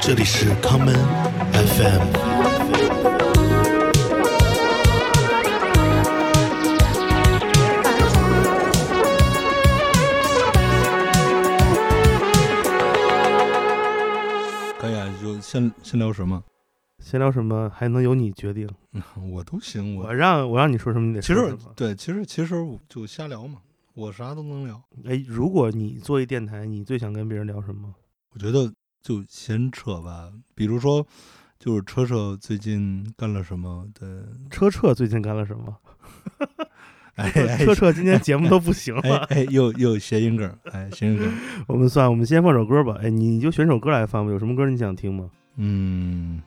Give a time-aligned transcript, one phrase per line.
[0.00, 0.94] 这里是康门
[1.52, 3.20] FM。
[14.78, 16.42] 可以啊，就先先聊什么？
[16.98, 18.68] 先聊什么还能由你决定。
[18.92, 21.72] 嗯， 我都行，我我让我让你说什么你得其实说什么。
[21.76, 23.58] 对，其实其实我就瞎聊嘛，
[23.94, 24.82] 我啥都能聊。
[25.04, 27.94] 哎，如果你做一电台，你最想跟别人聊什么？
[28.32, 28.72] 我觉得
[29.02, 31.06] 就闲扯吧，比如说，
[31.58, 33.86] 就是车车最近干了什么？
[33.98, 34.08] 对，
[34.50, 35.76] 车澈最近干了什么？
[37.16, 39.02] 哎 哎车澈今天节目都不行了。
[39.28, 41.30] 哎哎，又又谐音梗，哎，谐音梗。
[41.68, 42.96] 我们算，我们先放首歌吧。
[43.02, 44.32] 哎，你就选首歌来放吧。
[44.32, 45.28] 有什么歌你想听吗？
[45.56, 46.40] 嗯，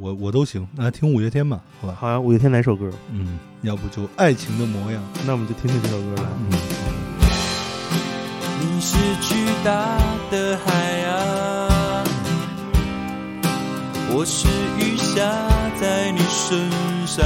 [0.00, 1.94] 我我都行，那听五月天吧，好吧？
[1.94, 2.90] 好呀，五月天哪首歌？
[3.12, 5.00] 嗯，要不就爱情的模样。
[5.26, 6.24] 那我们就听听这首歌来。
[6.24, 6.50] 嗯，
[8.60, 9.98] 你是巨大
[10.30, 10.87] 的海
[14.18, 14.48] 我是
[14.80, 15.14] 雨下
[15.80, 16.68] 在你身
[17.06, 17.24] 上，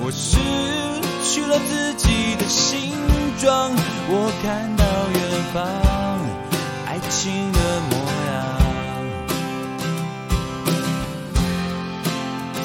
[0.00, 0.36] 我失
[1.22, 2.90] 去了自己的形
[3.38, 3.70] 状，
[4.08, 5.20] 我看到远
[5.54, 5.62] 方
[6.84, 7.60] 爱情的
[7.90, 7.96] 模
[8.26, 8.34] 样。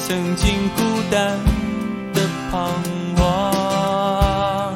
[0.08, 1.38] 曾经孤单
[2.12, 2.68] 的彷
[3.14, 4.74] 徨，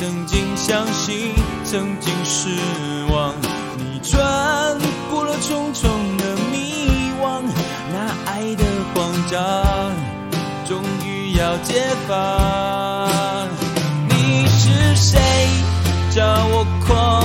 [0.00, 2.50] 曾经相信，曾经失
[3.12, 3.32] 望，
[3.78, 4.76] 你穿
[5.08, 5.88] 过了重重，
[8.56, 8.64] 的
[8.94, 9.92] 慌张，
[10.68, 13.48] 终于要解放。
[14.08, 15.20] 你是谁？
[16.14, 17.21] 叫我狂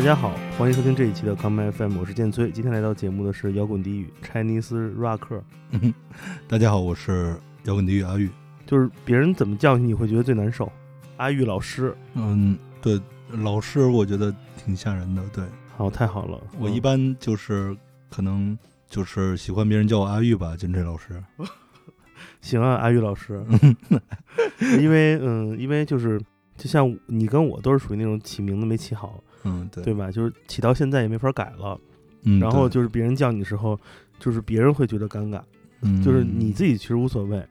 [0.00, 2.50] 大家好，欢迎收听这一期的康麦 FM，我是剑崔。
[2.50, 5.42] 今天来到节目的是摇滚低语 Chinese Rock，
[6.48, 8.30] 大家好，我是摇滚地狱阿玉。
[8.64, 10.72] 就是别人怎么叫你，你会觉得最难受。
[11.18, 15.22] 阿玉老师，嗯，对，老师我觉得挺吓人的。
[15.34, 15.44] 对
[15.76, 16.40] 好，太好了。
[16.54, 17.76] 嗯我一般就是
[18.08, 21.22] 可能就是喜欢别人叫我阿玉吧，金锤老师。
[22.40, 23.44] 行啊，阿玉老师，
[24.80, 26.18] 因为嗯，因为就是
[26.56, 30.10] 就像你跟我都是属于那种起名字没起好，嗯，对，对吧？
[30.10, 31.78] 就是起到现在也没法改了。
[32.22, 33.78] 嗯，然后就是别人叫你的时候，
[34.18, 35.40] 就是别人会觉得尴尬，
[35.82, 37.42] 嗯 就是你自己其实无所谓，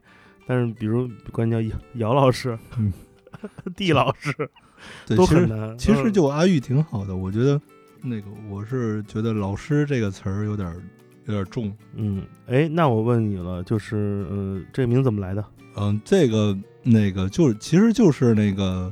[0.46, 2.94] 但是比如管你叫姚姚老师、嗯
[3.76, 4.32] 地老师
[5.16, 5.78] 都很难。
[5.78, 7.60] 其实嗯就阿玉挺好的，我觉得
[8.02, 10.76] 那个我是觉得老师这个词儿有点儿
[11.26, 11.76] 有点儿重。
[11.96, 15.44] 嗯，哎，那我问你了，就是呃，这个名字怎么来的？
[15.76, 18.92] 嗯，这个那个就是其实就是那个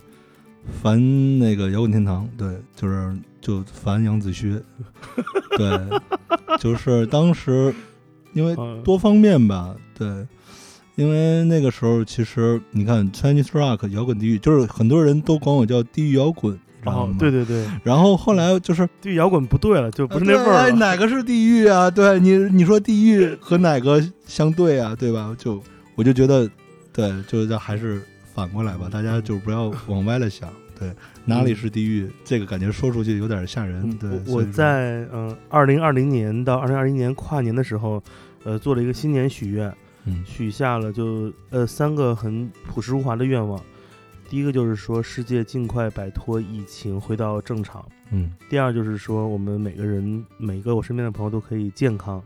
[0.81, 4.61] 烦那个摇滚天堂，对，就是就烦杨子胥，
[5.57, 5.79] 对，
[6.59, 7.73] 就是当时
[8.33, 10.07] 因为嗯多方面吧，对，
[10.95, 20.71] 因为那个时候其实你看 Chinese Rock 摇滚地狱，就是很多人都管我叫地狱摇滚，然后？，哦对对对，然后后来就是地狱摇滚不对了，就不是那味儿了。
[20.75, 21.89] 哪个是地狱啊？
[21.89, 24.95] 对你你说地狱和哪个相对啊？
[24.97, 25.35] 对吧？
[25.37, 25.61] 就
[25.95, 26.49] 我就觉得，
[26.93, 28.01] 对，就是还是
[28.37, 30.47] 反过来吧，大家就不要往歪了想。
[30.79, 30.93] 对，
[31.25, 32.07] 哪里是地狱？
[32.23, 33.89] 这个感觉说出去有点吓人。
[33.89, 37.99] 嗯对，我在嗯二零二零年到二零二一年跨年的时候，
[38.43, 39.75] 呃，做了一个新年许愿，
[40.05, 43.59] 嗯许下了就呃三个很朴实无华的愿望。
[44.29, 47.83] 第一个就是说世界尽快摆脱疫情，回到正常。
[48.11, 52.23] 嗯第二就是说我们每个人每个我身边的朋友都可以健康。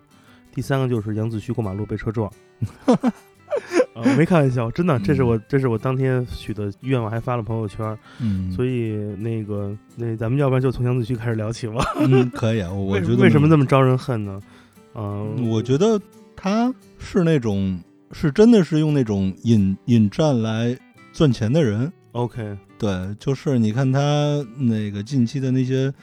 [0.53, 2.29] 第三个就是杨子旭过马路被车撞。
[3.93, 7.97] 啊，我没开玩笑，真的，这是我这是我当天许的愿望，还发了朋友圈。
[8.19, 11.83] 嗯，所以那个那咱们要不然就从杨子胥开始聊起吧。
[11.99, 14.41] 嗯可以啊，我 觉得为什么这这么招人恨呢？
[14.95, 15.99] 嗯、我觉得
[16.35, 17.79] 他是那种
[18.11, 20.77] 是真的是用那种引引战来
[21.13, 21.91] 赚钱的人。
[22.13, 23.99] OK，对，就是你看他
[24.57, 25.93] 那个近期的那些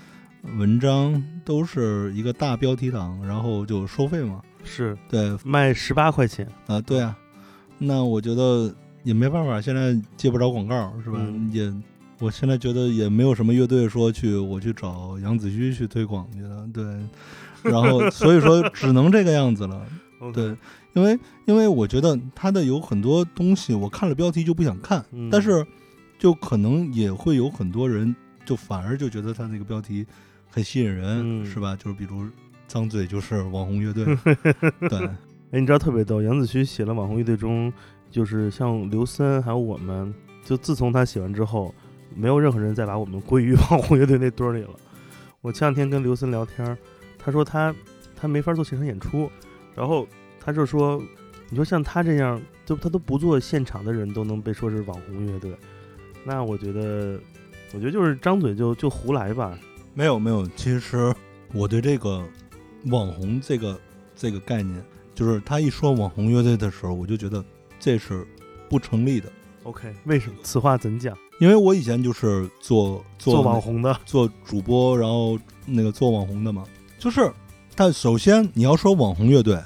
[0.58, 4.40] 文章，都是一个大标题党，然后就收费嘛。
[4.64, 7.14] 是对啊、卖十八块钱啊，对啊，
[7.78, 11.18] 那我觉得也没办法，现在接不着广告，是吧？
[11.20, 11.72] 嗯也，
[12.18, 16.84] 我现在觉得也没有什么乐队说去我去找杨子胥去推广去了，对。
[17.62, 19.84] 然后 所以说只能这个样子了，
[20.32, 20.44] 对，
[20.94, 25.64] 因因为因为我觉得他的有很多东西，我看了标题就不想看，嗯但是
[26.18, 28.14] 就可能也会有很多人
[28.44, 30.04] 就反而就觉得他那个标题
[30.50, 31.76] 很吸引人，嗯是吧？
[31.76, 32.26] 就是比如
[32.66, 34.04] 张嘴就是网红乐队，
[34.88, 35.08] 对，
[35.50, 37.72] 哎，你知道特别逗，杨子胥写了网红乐队中，
[38.10, 40.14] 就是像刘森还有我们，
[40.44, 41.74] 就自从他写完之后，
[42.14, 44.70] 没有任何人再把我们归于 网红乐队那堆儿里了。
[45.40, 46.76] 我前两天跟刘森聊天，
[47.18, 47.74] 他说他
[48.14, 49.30] 他没法做现场演出，
[49.74, 50.06] 然后
[50.38, 51.02] 他就说，
[51.48, 55.56] 你说像他这样，就他都不做现场的人都能被说是网红乐队，
[56.24, 57.18] 那我觉得，
[57.72, 59.58] 我觉得就是张嘴就就胡来吧。
[59.94, 61.14] 没有没有，其实
[61.54, 62.22] 我对这个
[62.90, 63.80] 网红这个
[64.14, 64.84] 这个概念，
[65.18, 67.44] 就是他一说网红乐队的时候，我就觉得
[67.80, 68.24] 这是
[68.68, 69.28] 不成立的
[69.64, 70.36] ，OK，为什么？
[70.44, 71.18] 此话怎讲？
[71.40, 75.36] 因为我以前就是做做做网红的，做主播，然后
[75.66, 76.64] 那个做网红的嘛，
[77.00, 77.32] 就是，
[77.74, 79.60] 但首先你要说网红乐队，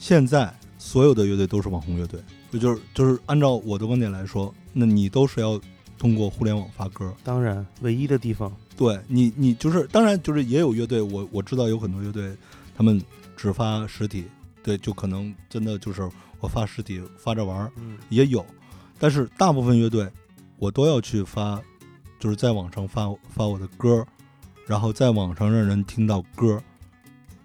[0.00, 5.60] 现在所有的乐队都是网红乐队，就就是就是按照我的观点来说，那你都是要
[5.96, 12.36] 通过互联网发歌，当然唯一的地方，对你你就是当然就是也有乐队，我我知道有很多乐队，
[12.76, 13.00] 他们
[13.36, 14.24] 只发实体，
[14.68, 16.06] 对，就可能真的就是
[16.40, 18.44] 我发实体发着玩儿嗯也有，
[18.98, 20.06] 但是大部分乐队
[20.58, 21.58] 我都要去发，
[22.18, 24.06] 就是在网上发发我的歌，
[24.66, 26.62] 然后在网上让人听到歌。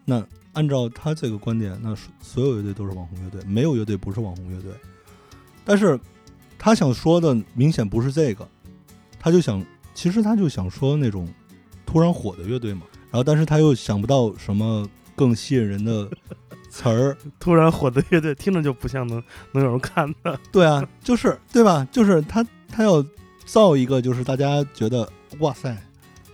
[0.03, 0.21] 那
[0.51, 4.73] 按照他这个观点，那所所有乐队都是网红乐队，没有乐队不是网红乐队。
[5.63, 5.97] 但是
[6.59, 8.45] 他想说的明显不是这个，
[9.17, 11.25] 他就想，其实他就想说那种
[11.85, 12.81] 突然火的乐队嘛。
[13.09, 14.85] 然后，但是他又想不到什么
[15.15, 16.11] 更吸引人的
[16.73, 19.21] 词儿，突然火的乐队听着就不像能
[19.51, 20.39] 能有人看的。
[20.51, 21.87] 对啊，就是对吧？
[21.91, 23.05] 就是他他要
[23.45, 25.77] 造一个就是大家觉得哇塞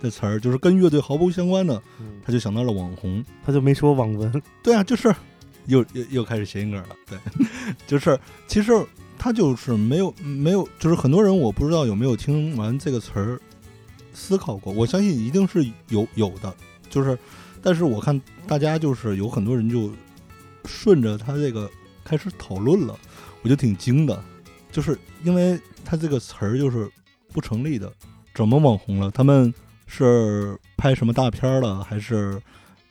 [0.00, 3.22] 的词儿，就是跟乐队毫不相关的，嗯，他就想到了网红。
[3.44, 4.42] 他就没说网文。
[4.62, 5.14] 对啊，就是
[5.66, 6.88] 又又又开始谐音梗了。
[7.06, 7.18] 对，
[7.86, 8.72] 就是其实
[9.18, 13.38] 他就是没有没有，就是很多人我不知道有没有听完这个词儿
[14.14, 16.54] 思考过，我相信一定是有有的，
[16.88, 17.18] 就是
[17.60, 19.90] 但是我看大家就是有很多人就
[20.64, 21.70] 顺着他这个
[22.04, 22.98] 开始讨论了，
[23.42, 24.22] 我就挺惊的，
[24.70, 26.90] 就是因为他这个词儿就是
[27.32, 27.92] 不成立的，
[28.34, 29.10] 怎么网红了？
[29.10, 29.52] 他们
[29.86, 32.40] 是拍什么大片儿了，还是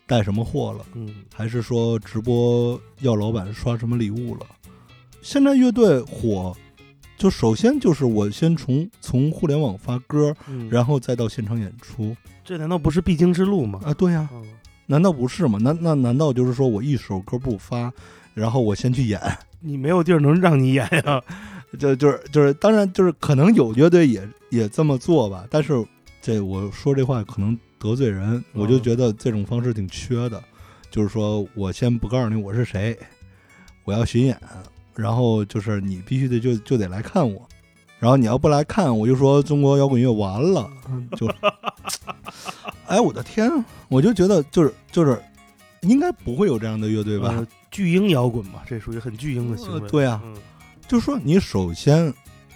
[0.05, 0.85] 带什么货了？
[0.93, 4.45] 嗯，还是说直播要老板刷什么礼物了？
[5.21, 6.55] 现在乐队火，
[7.17, 13.81] 就首先就是我先从从互联网发歌，嗯然后再到现场演出这难道不是必经之路吗？
[13.83, 13.93] 啊？
[13.93, 14.43] 对呀、嗯
[14.91, 15.59] 难道不是吗？
[15.61, 17.93] 难那难道就是说我一首歌不发，
[18.33, 19.21] 然后我先去演？
[19.59, 21.21] 你没有地儿能让你演呀。
[21.77, 25.85] 就就是就是，当然就是可能有乐队也也这么做吧，但是
[26.19, 30.43] 这我说这话可能得罪人，我就嗯觉得这种方式挺缺的。
[30.89, 32.97] 就是说我先不告诉你我是谁，
[33.83, 34.35] 我要巡演，
[34.95, 37.47] 然后就是你必须得就就得来看我，
[37.99, 40.69] 然后你要不来看，我就说中国摇滚乐完了，
[41.17, 41.27] 就，
[42.87, 43.51] 哎我的天，
[43.89, 45.21] 我就觉得就是就是
[45.81, 47.29] 应该不会有这样的乐队吧？
[47.37, 49.79] 呃巨婴摇滚嘛，这属于很巨婴的行为。
[49.79, 50.35] 呃对啊嗯
[50.87, 52.11] 就是说，你首先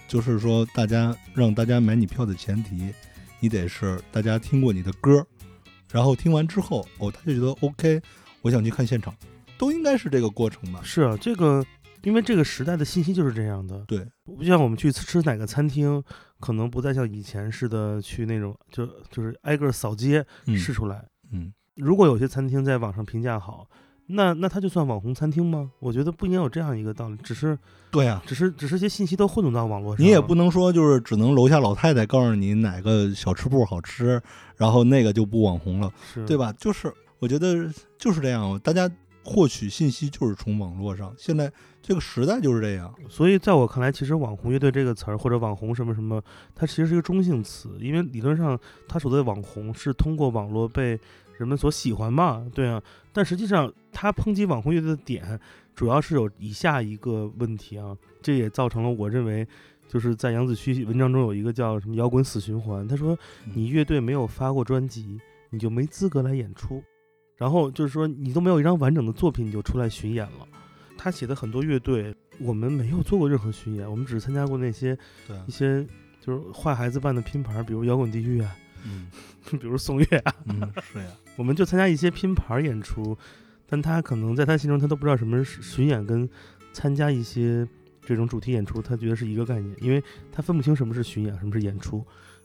[0.07, 2.92] 就是说，大家让大家买你票的前提，
[3.39, 5.24] 你得是大家听过你的歌，
[5.92, 8.01] 然后听完之后，哦，他就觉得 OK，
[8.42, 9.13] 我想去看现场，
[9.60, 10.80] 都应该是这个过程吧？
[10.84, 11.63] 是啊，这个
[12.03, 13.83] 因为这个时代的信息就是这样的。
[13.88, 16.03] 对，不像我们去吃哪个餐厅，
[16.39, 21.05] 可能不再像以前似的去那种就就是挨个扫街嗯试出来。
[21.31, 23.67] 嗯，如果有些餐厅在网上评价好，
[24.07, 25.72] 那那它就算网红餐厅吗？
[25.79, 27.57] 我觉得不应该有这样一个道理，只是
[27.89, 34.22] 对啊、只是只是些信息都混动到网络上，你也不能说就是只能楼下老太太告诉你哪个小吃部好吃，
[34.57, 36.36] 然后那个就不网红了，是对？
[36.36, 36.51] 吧？
[36.53, 38.91] 就是我觉得就是这样，大家
[39.24, 41.50] 获取信息就是从网络上，现在
[41.84, 42.92] 这个时代就是这样。
[43.08, 46.20] 所以在我看来，其实“网红乐队”这个词儿或者“网红什么什么”，
[46.56, 50.98] 它其实是一个中性词，因为理论上它所谓的网红是通过网络被
[51.38, 52.82] 人们所喜欢嘛，对啊。
[53.12, 55.40] 但实际上，他抨击网红乐队的点，
[55.75, 59.46] 主要是有以下一个问题啊，这也造成了我认为。
[59.86, 65.20] 就是在杨子胥文章中有一个叫什么“摇滚死循环”，他说嗯你乐队没有发过专辑，
[65.52, 66.82] 你就没资格来演出，
[67.36, 70.48] 然后就是说你都没有一张完整的作品，你就出来巡演了。
[71.03, 74.98] 他写的很多乐队，我们没有做过任何巡演，我们只是参加过那些，
[75.45, 75.86] 一些
[76.22, 78.55] 就是坏孩子办的拼盘，比如摇滚地狱啊，
[78.86, 79.07] 嗯
[79.60, 83.17] 比如宋月啊，嗯，是呀，我们就参加一些拼盘演出，
[83.67, 86.29] 但他可能在他心中他都不知道什么是巡演跟
[86.72, 87.67] 参加一些
[88.05, 92.01] 这种主题演出，他觉得是一个概念，因为他分不清什么是巡演，什么是演出。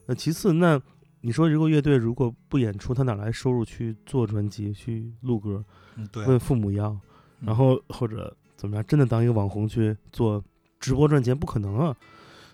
[0.07, 0.83] 呃，其次，那
[1.21, 5.65] 你说如果乐队如果不演出，他哪来收入去做专辑、去录歌？
[5.95, 10.45] 嗯对啊，问父母要，嗯然后或者怎么着，真的当一个网红去做
[10.79, 11.97] 直播赚钱，不可能啊。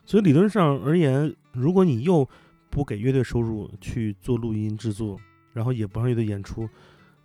[0.04, 2.28] 所以理论上而言，如果你又
[2.70, 5.18] 不给乐队收入去做录音制作，
[5.54, 6.68] 然后也不让乐队演出，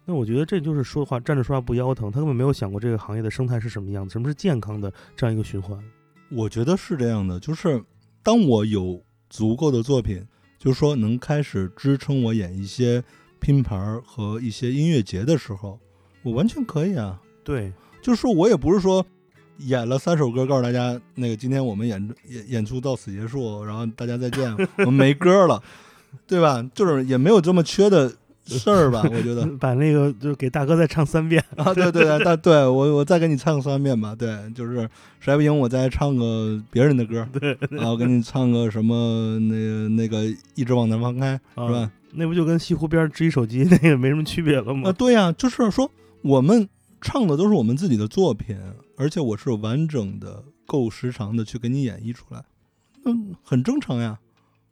[0.05, 5.77] 那我觉得这就是说话站着说话不腰疼，他根本没有想过这个行业的生态是什么样子，什么是健康的这样一个循环。
[6.29, 7.83] 我觉得是这样的，就是
[8.23, 10.25] 当我有足够的作品，
[10.57, 13.03] 就是说能开始支撑我演一些
[13.39, 15.79] 拼盘儿和一些音乐节的时候，
[16.23, 17.19] 我完全可以啊。
[17.43, 19.05] 对，就是说我也不是说
[19.59, 25.61] 演了三首歌，告诉大家那个今天我们演演演出到此结束，然后大家再见， 我们没歌了，
[26.25, 26.65] 对吧？
[26.73, 28.09] 就是也没有这么缺的
[28.45, 29.03] 事儿吧？
[29.11, 31.43] 我觉得 把那个就给大哥再唱三遍。
[31.57, 34.77] 啊，对对对，大对我我再给你唱三遍吧，对，就是
[35.19, 40.23] 实在不行我再唱个别人的歌，对，啊，我给你唱个什么那个那个
[40.55, 41.91] 一直往南方开，是吧啊？
[42.13, 45.91] 那不就跟西湖边支一手机那个没什么区别了吗啊，对呀、就是说
[46.23, 46.67] 我们
[47.01, 48.57] 唱的都是我们自己的作品，
[48.97, 52.43] 而且我是完整的、够时长的去给你演绎出来，
[53.05, 54.19] 嗯，很正常呀。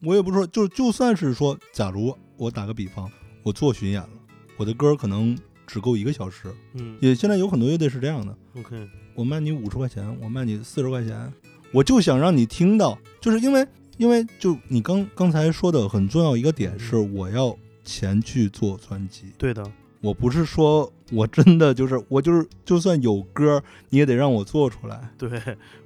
[0.04, 3.10] 我也不是说，就就算是说，假如我打个比方，
[3.44, 4.10] 我做巡演了，
[4.58, 11.34] 我的歌可能只够一个小时，嗯也现在有很多乐队是这样的，，OK，我卖你五十块钱，我卖你四十块钱，
[11.72, 13.68] 我就想让你听到，就是因为
[13.98, 19.64] 因为就你刚刚才说的很重要一个点是，我要钱去做专辑，对的，
[20.08, 25.30] 我不是说我真的就是我就是就算有歌你也得让我做出来，对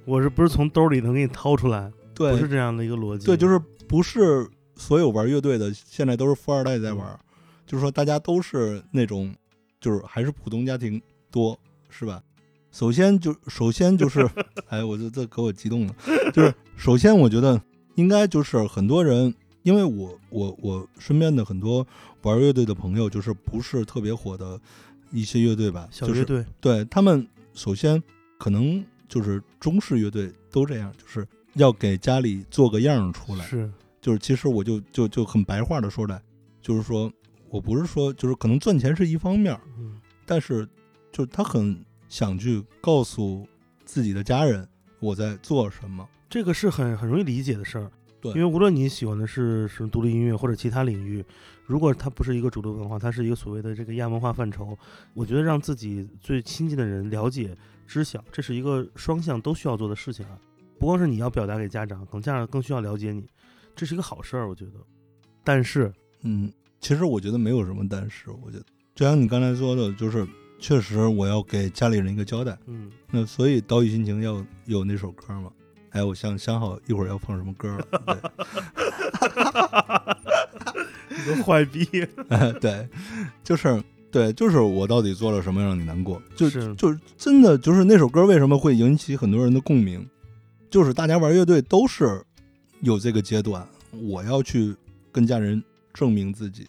[0.04, 1.90] 我是不是从兜里能给你掏出来？
[2.14, 3.26] 对，不是这样的一个逻辑。
[3.26, 7.18] 对，就是不是所有玩乐队的现在都是富二代在玩，
[7.66, 9.34] 就是说大家都是那种
[9.80, 11.02] 就是还是普通家庭
[11.32, 11.58] 多，
[11.90, 12.22] 是吧？
[12.70, 14.24] 首先就首先就是，
[14.70, 15.94] 哎，我这这给我激动了，
[16.32, 17.60] 就是首先我觉得
[17.96, 21.86] 应该就是很多人，因为我我我身边的很多
[22.22, 24.60] 玩乐队的朋友，就是不是特别火的
[25.10, 28.02] 一些乐队吧，就是小乐队，对他们，首先
[28.38, 33.44] 可能就是中式乐队都这样，就是要给家里做个样儿出来。
[33.44, 36.20] 是就是其实我就就就很白话的说来，
[36.60, 37.12] 就是说
[37.48, 40.66] 我不是说就是可能赚钱是一方面儿，嗯但是
[41.12, 43.46] 就是他很想去告诉
[43.84, 44.66] 自己的家人
[44.98, 46.08] 我在做什么。
[46.28, 47.90] 这个是很很容易理解的事儿。
[48.22, 51.24] 对因为无论你喜欢的是什么独立音乐或者其他领域，
[51.66, 54.78] 如果它不是一个主流文化，它是一个所谓的这个亚文化范畴，
[55.12, 60.38] 我觉得让自己最亲近的人了解、知晓，这是一个双向都需要做的事情啊。
[60.78, 63.24] 不光是你要表达给家长，可能家长更需要了解你，
[63.74, 64.72] 这是一个好事儿，我觉得。
[65.44, 68.64] 但是，嗯，其实我觉得没有什么但是，我觉得
[68.94, 70.26] 就像你刚才说的，就是
[70.58, 72.56] 确实我要给家里人一个交代。
[72.66, 75.52] 嗯，那所以岛屿心情要有那首歌嘛？
[75.92, 77.86] 哎，我想想好一会儿要放什么歌了。
[81.08, 82.88] 你个坏逼，对， 对，
[83.44, 86.20] 就是对，就是我到底做了什么让你难过？
[86.34, 90.08] 就是就是真的就是那首歌为什么会引起很多人的共鸣？
[90.70, 92.24] 就是大家玩乐队都是
[92.80, 94.74] 有这个阶段，我要去
[95.12, 96.66] 跟家人证明自己，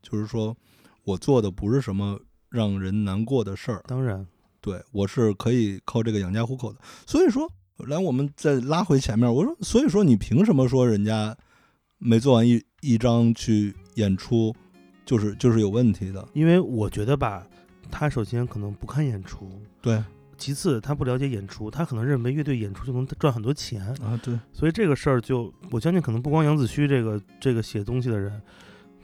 [0.00, 0.56] 就是说
[1.02, 4.24] 我做的不是什么让人难过的事儿，当然，
[4.60, 6.78] 对我是可以靠这个养家糊口的。
[7.04, 11.36] 所以说，来我们再拉回前面，我说，所以说你凭什么说人家
[11.98, 14.54] 没做完一一张去演出，
[15.04, 16.26] 就是就是有问题的？
[16.32, 17.46] 因为我觉得吧，
[17.90, 19.50] 他首先可能不看演出，
[19.80, 20.02] 对
[20.38, 28.40] 其次他不了解演出，他可能认为乐队演出就能赚很多钱，啊，对，所以这个事儿就我相信，可能不光杨子虚这个这个写东西的人，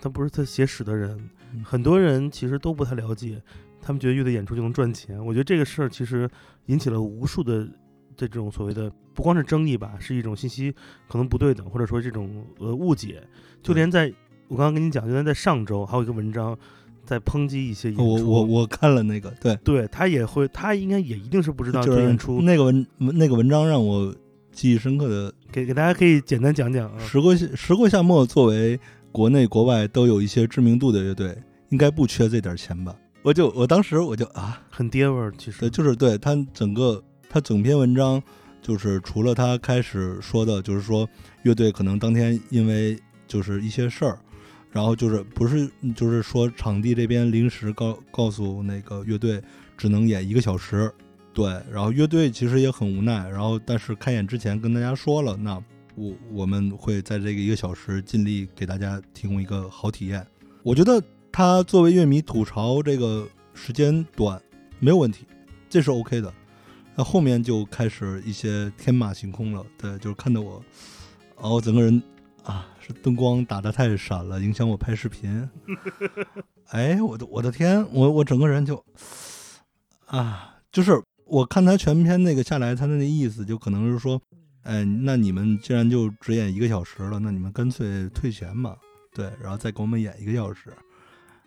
[0.00, 1.16] 他不是他写史的人，
[1.52, 3.40] 嗯很多人其实都不太了解，
[3.80, 5.24] 他们觉得乐队演出就能赚钱。
[5.24, 6.28] 我觉得这个事儿其实
[6.66, 7.68] 引起了无数的
[8.26, 10.74] 这种所谓的不光是争议吧，是一种信息
[11.06, 13.22] 可能不对等，或者说这种呃误解。
[13.62, 14.12] 就连在
[14.48, 16.56] 我刚刚跟你讲，就连在上周还有一个文章
[17.04, 22.40] 在抨击一些演出，我我我看了那个，对，对他也会，他应该也一定是不知道就是这演出。
[22.40, 24.14] 那个文那个文章让我
[24.50, 26.98] 记忆深刻的给给大家可以简单讲讲啊。
[26.98, 28.78] 时过时过夏末，作为
[29.12, 31.36] 国内国外都有一些知名度的乐队，
[31.70, 32.94] 应该不缺这点钱吧？
[33.22, 38.22] 我就我当时我就啊，很爹味儿，其实对，就是对他整个他整篇文章，
[38.62, 41.08] 就是除了他开始说的，就是说
[41.42, 44.18] 乐队可能当天因为就是一些事儿，
[44.70, 49.42] 然后就是不是就是说场地这边临时告告诉那个乐队
[49.76, 50.92] 只能演一个小时，
[51.32, 55.62] 对，然后乐队其实也很无奈，然后但是开演之前跟大家说了，那
[55.94, 60.26] 我我们会在这个一个小时尽力给大家提供一个好体验。
[60.62, 64.40] 我觉得他作为乐迷吐槽这个时间短
[64.80, 65.24] 没有问题，
[65.68, 66.32] 这是 OK 的。
[66.98, 70.60] 那后面就开始一些天马行空了，对，就是看得我，
[71.36, 72.02] 哦，我整个人
[72.42, 75.48] 啊，是灯光打得太闪了，影响我拍视频。
[76.70, 78.84] 哎，我的我的天，我我整个人就
[80.06, 84.20] 啊，就是我看他全篇那个下来，他的那意思就可能是说，
[84.64, 88.76] 哎，那你们既然就只演一个小时了，那你们干脆退钱吧，
[89.14, 90.72] 对，然后再给我们演一个小时。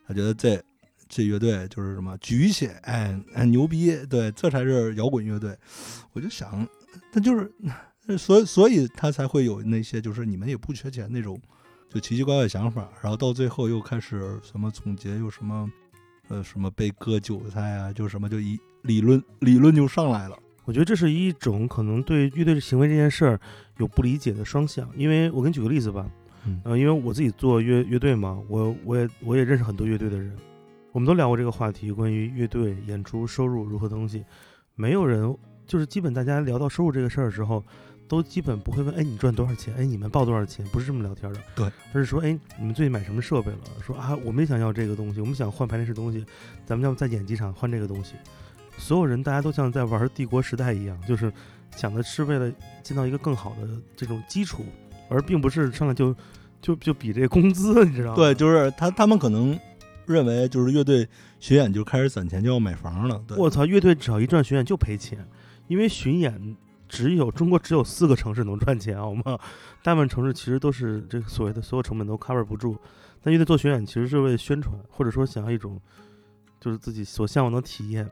[0.07, 0.63] 他觉得这
[1.11, 5.55] 这乐队就是什么举起，哎哎牛逼，对，这才是摇滚乐队。
[6.13, 6.67] 我就想，
[7.11, 11.37] 他就是，所以所以他才会有那些就是你们也不缺钱那种，
[11.89, 15.69] 就奇奇怪怪的想法，然后到最后又开始什么总结，又什么。
[16.27, 20.39] 呃，什么被割韭菜啊，就什么就一理论理论就上来了。
[20.63, 23.39] 我觉得这是一种可能对乐队行为这件事儿
[23.79, 24.89] 有不理解的双向。
[24.95, 26.09] 因为我给你举个例子吧，
[26.45, 30.33] 嗯呃，因为我自己做乐乐队嘛，我我也我也认识很多乐队的人，
[30.93, 34.25] 我们都聊过这个话题，关于乐队演出收入如何东西。
[34.75, 35.33] 没有人
[35.65, 37.63] 就是基本大家聊到收入这个事儿的时候，
[38.09, 39.73] 都基本不会问，哎，你赚多少钱？
[39.75, 40.65] 哎，你们报多少钱？
[40.67, 41.39] 不是这么聊天的。
[41.55, 43.59] 对，而是说，哎，你们最近买什么设备了？
[43.81, 46.25] 说啊，我们也想要这个东西，我们想换排练室东西，
[46.65, 48.15] 咱们要不在演机场换这个东西。
[48.77, 51.31] 所有人大家都像在玩帝国时代一样，就是
[51.77, 52.51] 想的是为了
[52.83, 54.65] 建造一个更好的这种基础，
[55.07, 56.13] 而并不是上来就
[56.61, 58.15] 就就比这工资，你知道吗？
[58.15, 59.57] 对，就是他他们可能
[60.11, 61.07] 认为就是乐队
[61.39, 63.23] 巡演就开始攒钱就要买房了。
[63.37, 65.25] 我操，乐队只要一赚巡演就赔钱，
[65.67, 69.39] 因为巡演只有中国只有四个城市能赚钱，好吗？
[69.81, 72.77] 大部分城市其实都是这个所谓的所有成本都 cover 不住。
[73.23, 75.79] 但乐队做巡演其实是为了宣传，或者说想要一种
[76.59, 78.09] 就是自己所向往的体验。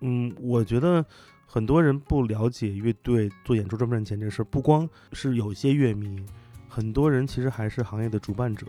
[0.00, 1.04] 嗯，我觉得
[1.44, 6.24] 很多人不了解乐队做演出赚不赚钱这事儿，不光是有一些乐迷，
[6.68, 8.66] 很多人其实还是行业的主办者。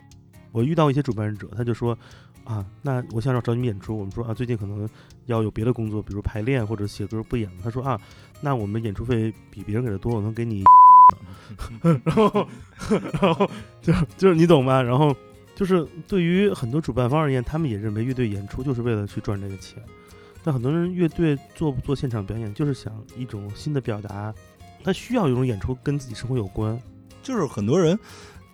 [0.52, 1.98] 我遇到一些主办者，他就说
[2.46, 4.88] 啊，那我想找找你们演出，我们说啊，最近可能
[5.26, 7.58] 要有别的工作，比如排练或者写歌不演了。
[7.64, 8.00] 他说啊，
[8.40, 10.64] 那我们演出费比别人给的多，我能给你，
[12.06, 12.48] 然后
[13.22, 13.50] 然后
[13.82, 14.82] 就就是你懂吧？
[14.82, 15.14] 然后
[15.56, 19.82] 就是对于很多主办方而言，他们也认为乐队演出就是为了去赚这个钱。
[20.44, 24.32] 但很多人乐队做不做现场表演，就是想一种新的表达，
[24.84, 26.80] 他需要有一种演出跟自己生活有关。
[27.24, 27.98] 就是很多人，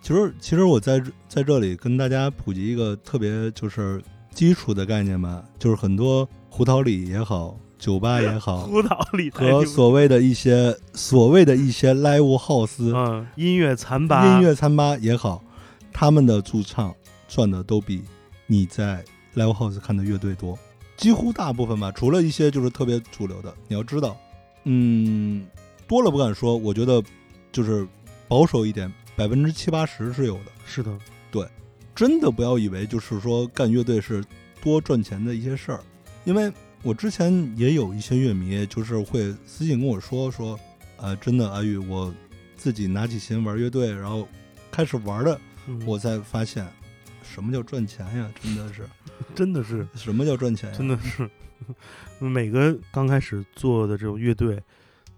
[0.01, 4.01] 其实其实我在在这里跟大家普及一个特别就是
[4.33, 15.43] 基础的概念吧，就是很多胡桃里也好，酒吧也好， 胡桃里和所谓的一些所谓的一些 live house，嗯，音乐餐吧，音乐餐吧也好，
[15.93, 16.93] 他们的驻唱
[17.27, 18.01] 赚的都比
[18.47, 19.03] 你在
[19.35, 20.57] live house 看的乐队多，
[20.97, 23.53] 几乎大部分吧，除了一些就是特别主流的。
[23.67, 24.17] 你要知道，
[24.63, 25.45] 嗯，
[25.87, 27.03] 多了不敢说，我觉得
[27.51, 27.87] 就是
[28.27, 30.51] 保守一点，百分之七八十是有的。
[30.65, 30.97] 是的，
[31.29, 31.47] 对
[31.93, 34.23] 真的不要以为就是说干乐队是
[34.63, 35.79] 多赚钱的一些事儿，
[36.23, 40.59] 因为我之前也有一些乐迷就是会私信跟我说说，
[40.97, 42.11] 呃，真的阿玉，我
[42.57, 44.27] 自己拿起琴玩乐队，然后
[44.71, 45.79] 开始玩的，嗯。
[45.85, 46.67] 我才发现
[47.21, 48.81] 什么叫赚钱呀，真的是。
[49.35, 50.75] 真的是，什么叫赚钱呀？
[50.75, 51.29] 真的是，
[52.17, 54.59] 每个刚开始做的这种乐队，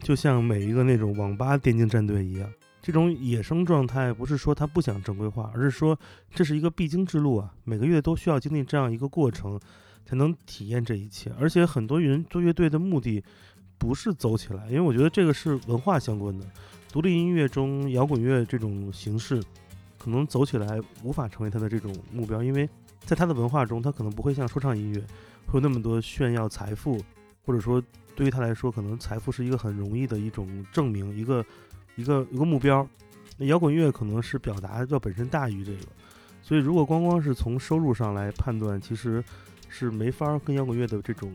[0.02, 2.52] 就像每一个那种网吧电竞战队一样，
[2.84, 5.98] 这种野生状态不是说他不想正规化，而是说
[6.36, 9.58] 这是一个必经之路啊，每个月都需要经历这样一个过程，
[10.06, 11.32] 才能体验这一切。
[11.40, 13.24] 而且很多人做乐队的目的
[13.78, 16.46] 不是走起来，因为我觉得这个是文化相关的。
[16.92, 19.42] 独立音乐中，摇滚乐这种形式，
[19.98, 22.70] 可能走起来无法成为他的这种目标，因为
[23.00, 25.00] 在他的文化中，他可能不会像说唱音乐
[25.46, 27.02] 会有那么多炫耀财富，
[27.46, 27.82] 或者说
[28.14, 31.44] 对于他来说，可能财富是一个很容易的一种证明，一个
[31.96, 32.88] 一个一个目标。
[33.38, 35.88] 那摇滚乐可能是表达要本身大于这个，
[36.44, 39.24] 所以如果光光是从收入上来判断，其实
[39.70, 41.34] 是没法跟摇滚乐的这种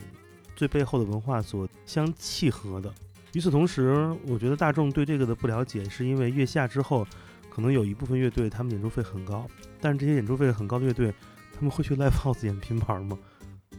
[0.55, 2.93] 最背后的文化所相契合的。
[3.35, 7.07] 与此同时，我觉得大众对这个的不了解，是因为月下之后，
[7.51, 9.47] 可能有一部分乐队他们演出费很高，
[9.81, 11.13] 但是这些演出费很高的乐队，
[11.53, 13.19] 他们会去 live house 演拼盘吗？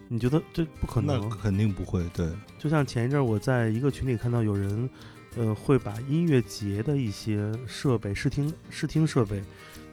[0.08, 1.30] 你觉得这不可能？
[1.30, 4.90] 那肯定不会，对，就像前一阵儿我在一个群里看到有人，
[5.40, 9.42] 呃，会把音乐节的一些设备、视听视听设备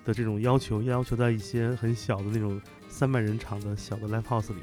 [0.05, 4.63] 的这种要求要求在一些很小的那种三百人场的小的 live house 里。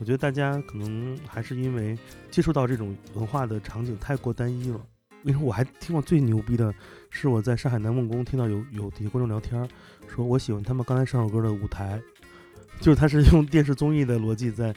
[0.00, 1.96] 我觉得大家可能还是因为
[2.32, 4.80] 接触到这种文化的场景太过单一了。
[5.22, 6.74] 因为我还听过最牛逼的
[7.10, 9.68] 是我在上海南梦宫听到有有底下观众聊天，
[10.08, 12.02] 说我喜欢他们刚才上首歌的舞台，
[12.80, 14.74] 就是他是用电视综艺的逻辑在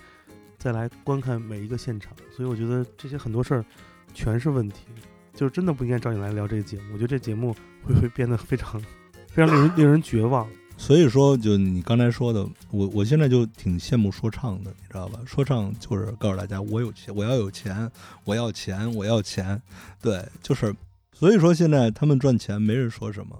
[0.60, 3.66] 再来观看每一个现场，所以我觉得这些很多事儿
[4.14, 4.86] 全是问题，
[5.34, 6.84] 就是真的不应该找你来聊这个节目。
[6.94, 8.80] 我觉得这节目会会变得非常
[9.28, 10.48] 非常令人令人绝望。
[10.78, 15.20] 所以说，就你刚才说的，我我现在就挺羡慕说唱的，你知道吧？
[15.28, 17.92] 说唱就是告诉大家，我有钱，我要有钱，
[18.26, 19.62] 我要钱，我要钱，
[20.02, 20.74] 对，就是，
[21.14, 23.38] 所以说现在他们赚钱没人说什么，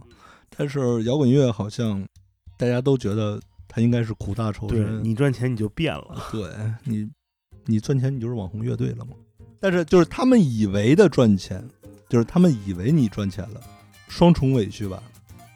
[0.56, 2.06] 但是摇滚乐好像
[2.58, 6.48] 大家都觉得他应该是苦大仇深，你赚钱你就变了，对
[6.84, 7.10] 你，
[7.66, 9.14] 你赚钱你就是网红乐队了嘛？
[9.60, 11.68] 但是就是他们以为的赚钱，
[12.12, 13.62] 就是他们以为你赚钱了，
[14.10, 15.02] 双重委屈吧，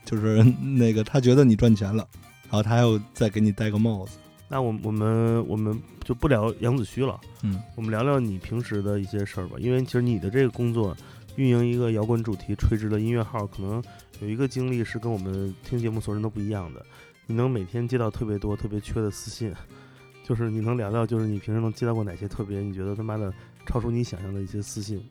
[0.05, 2.07] 就是 那个他觉得你赚钱了，
[2.43, 9.57] 然后他还要再给你戴个帽子，那我我们我们就不聊杨子虚了，嗯我们聊聊你平时的一些事儿吧。
[9.59, 10.95] 因为其实你的这个工作，
[11.35, 13.83] 运营一个摇滚主题垂直的音乐号，可能
[14.21, 16.85] 有一个经历是跟我们听节目所有人都不一样的。
[17.27, 19.53] 你能每天接到特别多、特别缺的私信，
[20.23, 23.33] 就是你能聊聊，就是你平时能接到过哪些特别你觉得他妈的
[23.65, 25.03] 超出你想象的一些私信，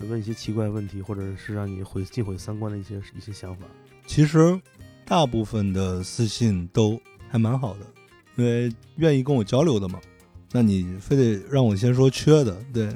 [0.00, 3.64] 问一些奇怪问题，或者是让你毁尽毁三观的一些一些想法。
[4.06, 4.60] 其实
[5.04, 7.80] 大部分的私信都还蛮好的，
[8.36, 10.00] 因为愿意跟我交流的嘛。
[10.52, 12.88] 那你非得让我先说缺的，对，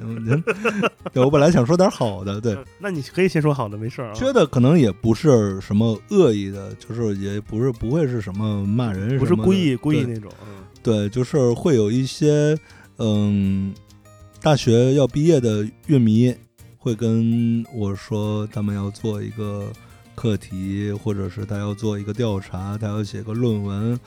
[1.13, 4.13] 对我本来想说点好的，对，呃那你可以先说好的，没事儿啊。
[4.13, 12.57] 缺的可能也不是什么恶意的，就是也不是不会是什么骂人什么，不是故意故意那种，嗯对，就是会有一些
[12.97, 13.75] 嗯，
[14.41, 16.33] 大学要毕业的乐迷
[16.83, 19.71] 会跟我说，他们要做一个
[20.15, 23.99] 课题，或者是他要做一个调查，他要写个论文，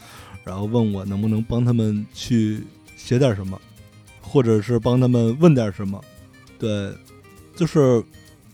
[0.42, 2.64] 然后问我能不能帮他们去
[2.96, 3.56] 写点什么，
[4.20, 6.02] 或者是帮他们问点什么。
[6.58, 6.92] 对，
[7.54, 8.02] 就是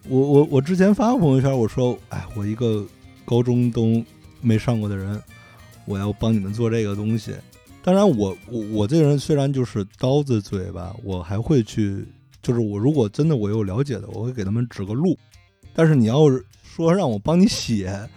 [0.06, 2.84] 我我我之前发过朋友圈，我说，哎，我一个
[3.24, 4.04] 高中都
[4.42, 5.18] 没上过的人，
[5.86, 7.32] 我要帮你们做这个东西。
[7.82, 12.04] 当然我，我我这个人虽然就是刀子嘴吧，我还会去，
[12.42, 15.18] 就是我如果真的我有了解的，我会给他们指个路。
[15.72, 18.08] 但是你要是说让我帮你写，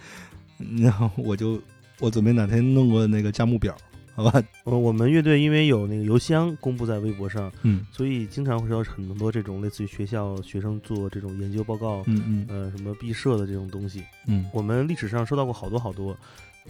[0.78, 1.60] 然后我就
[2.00, 3.76] 我准备哪天弄个那个价目表，
[4.14, 4.42] 好吧？
[4.64, 14.02] 呃，我们乐队因为有那个邮箱公布在微博上，嗯所以经常会收到很多这种类似于学校学生做这种研究报告，嗯嗯呃，什么毕设的这种东西。
[14.26, 16.16] 嗯我们历史上收到过好多好多，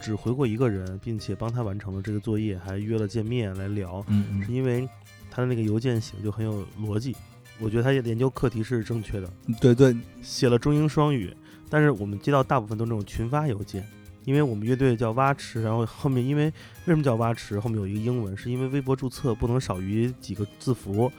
[0.03, 4.87] 只回过一个人，并且帮他完成了这个作业，还约了见面来聊，嗯嗯，是因为
[5.31, 7.17] 他的那个邮件写的就很有逻辑。
[7.61, 11.35] 我觉得他研究课题是正确的，对对，写了中英双语，
[11.71, 13.87] 但是我们接到大部分都是那种群发邮件，
[14.25, 16.53] 因为我们乐队叫蛙池，然后后面因为为
[16.87, 21.11] 什么叫蛙池，后面有一个英文，是因为微博注册不能少于几个字符，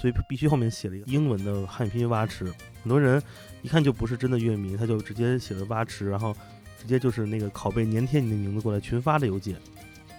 [0.00, 2.44] 所以必须后面写了一个英文的汉语拼音蛙池。
[2.82, 3.22] 很多人
[3.62, 6.36] 一看就不是真的乐迷，他就直接写了蛙池，然后
[6.80, 9.56] 直接就是那个拷贝粘贴你的名字过来群发的邮件，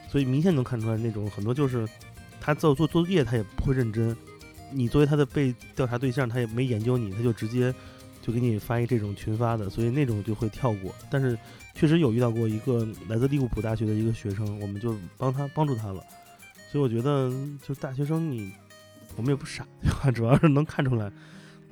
[0.10, 1.88] 所以明显能看出来那种很多就是
[2.39, 4.15] 他做做作业他也不会认真，
[4.71, 7.73] 你作为他的被调查对象，他也没研究你，他就直接
[8.21, 10.93] 就给你发一这种群发的，所以那种就会跳过。
[11.10, 11.38] 但是
[11.73, 16.03] 确实有遇到过一个来自利物浦大学的一个学生，我们就帮他帮助他了。
[16.71, 17.30] 所以我觉得
[17.65, 18.51] 就是大学生你
[19.15, 20.12] 我们也不傻，对吧？
[20.12, 21.12] 主要是能看出来，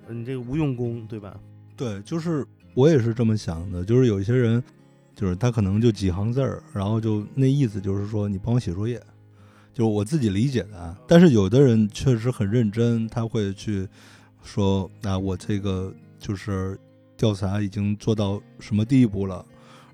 [0.08, 1.38] 你这个无用功，对吧？
[1.76, 4.64] 对，就是我也是这么想的，就是有一些人，
[5.14, 9.02] 就是他可能就几行字儿，然后就那意思就是说你帮我写作业，
[9.76, 10.98] 就我自己理解的啊。
[11.06, 13.88] 但是有的人确实很认真，他会去
[14.42, 16.80] 说啊，我这个就是
[17.18, 19.46] 调查已经做到什么地步了，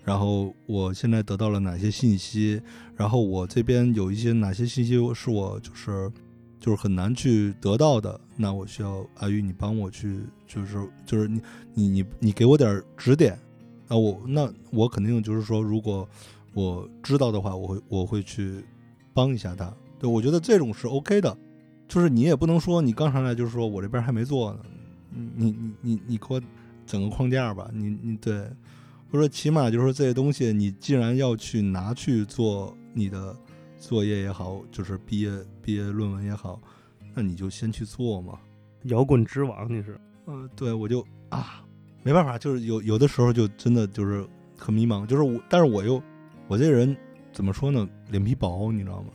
[0.06, 2.62] 然后我现在得到了哪些信息，
[2.96, 6.12] 然后我这边有一些哪些信息是我就是
[6.60, 11.42] 就是很难去得到的，那我需要阿玉你帮我去，就是就是你
[11.74, 13.38] 你你你给我点指点
[13.88, 16.08] 那，我那我肯定就是说，如果
[16.54, 18.64] 我知道的话，我会我会去
[19.14, 19.74] 帮一下他。
[20.00, 21.38] 对我觉得这种是 OK 的，
[21.88, 24.60] 就是你也不能说你刚上来就是说我这边还没做呢，
[25.10, 26.42] 你你你你你给我
[26.86, 28.40] 整个框架吧，你你对，
[29.10, 33.36] 或者说起码就是说这些东西，你既然要去拿去做你的
[33.80, 36.60] 作业也好，就是毕业毕业论文也好，
[37.14, 38.40] 那你就先去做嘛。
[38.86, 40.00] 摇滚之王你是？
[40.28, 41.64] 嗯、对我就啊，
[42.04, 44.26] 没办法，就是有有的时候就真的就是
[44.58, 46.02] 很迷茫，就是我，但是我又
[46.48, 46.96] 我这人
[47.32, 49.10] 怎么说呢，脸皮薄，你知道吗？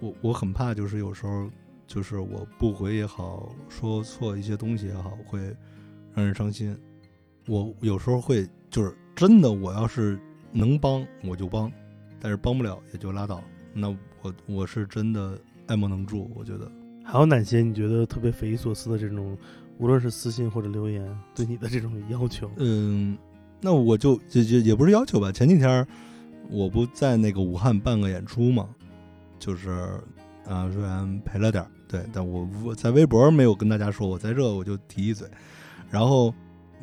[0.00, 1.50] 我我很怕，就是有时候
[1.86, 5.40] 就是我不回也好，说错一些东西也好，会
[6.14, 6.76] 让人伤心。
[7.46, 10.18] 我有时候会就是真的，我要是
[10.52, 11.70] 能帮我就帮，
[12.20, 13.42] 但是帮不了也就拉倒。
[13.72, 13.88] 那
[14.22, 16.70] 我我是真的爱莫能助，我觉得。
[17.04, 19.38] 还有哪些你觉得特别匪夷所思的这种，
[19.78, 22.50] 无论是私信或者留言对你的这种要求？
[22.56, 23.16] 嗯，
[23.60, 25.30] 那我就也也也不是要求吧。
[25.30, 25.86] 前几天儿
[26.50, 28.68] 我不在那个武汉办个演出嘛，
[29.38, 29.70] 就是
[30.46, 35.28] 啊，虽然赔了点儿，对，但我我在微博没有跟大家说，我在这我就提一嘴。
[35.90, 36.32] 然后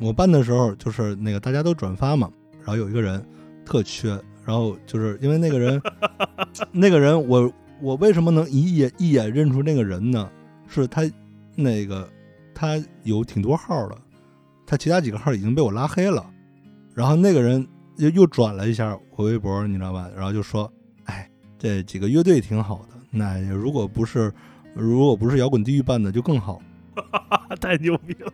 [0.00, 3.24] 我办的时候，就是那个大家都转发嘛，然后有一个人
[3.64, 4.10] 特缺，
[4.44, 5.80] 然后就是因为那个人，
[6.72, 10.30] 那个人我我为什么能一眼一眼认出那个人呢？
[10.66, 11.02] 是他
[11.54, 12.08] 那个
[12.54, 13.98] 他有挺多号的，
[14.66, 16.24] 他其他几个号已经被我拉黑了，
[16.94, 17.64] 然后那个人
[17.96, 20.10] 又又转了一下我微博，你知道吧？
[20.14, 20.70] 然后就说
[21.06, 21.28] ：“哎，
[21.58, 24.32] 这几个乐队挺好的，那如果不是
[24.74, 26.60] 如果不是摇滚地狱办的就更好。”
[27.60, 28.32] 太牛逼了，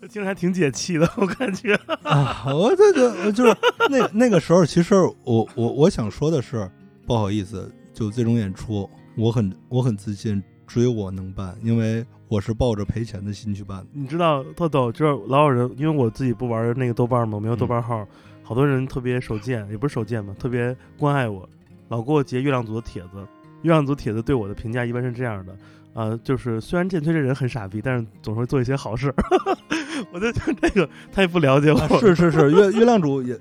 [0.00, 1.74] 这听着还挺解气的，我感觉。
[2.02, 3.54] 啊，我这个就是
[3.90, 6.70] 那那个时候，其实我我我想说的是，
[7.06, 13.86] 不好意思，就这种演出，我很我很自信，只有我能办，因为我是抱着赔钱的心去办的。
[13.92, 18.06] 你知道豆豆，就是老有人，因为我自己不玩那个豆瓣嘛，我没有豆瓣号，
[18.50, 21.48] 好多人特别手贱，也不是手贱吧，特别关爱我，
[21.86, 23.24] 老给我截月亮组的帖子。
[23.62, 25.56] 月亮组帖子对我的评价一般是这样的，
[25.94, 29.14] 呃，就是虽然剑崔这人很傻逼，但是总会做一些好事。
[30.12, 33.34] 我就觉得这个他也不了解我，啊是是是，月月亮组也，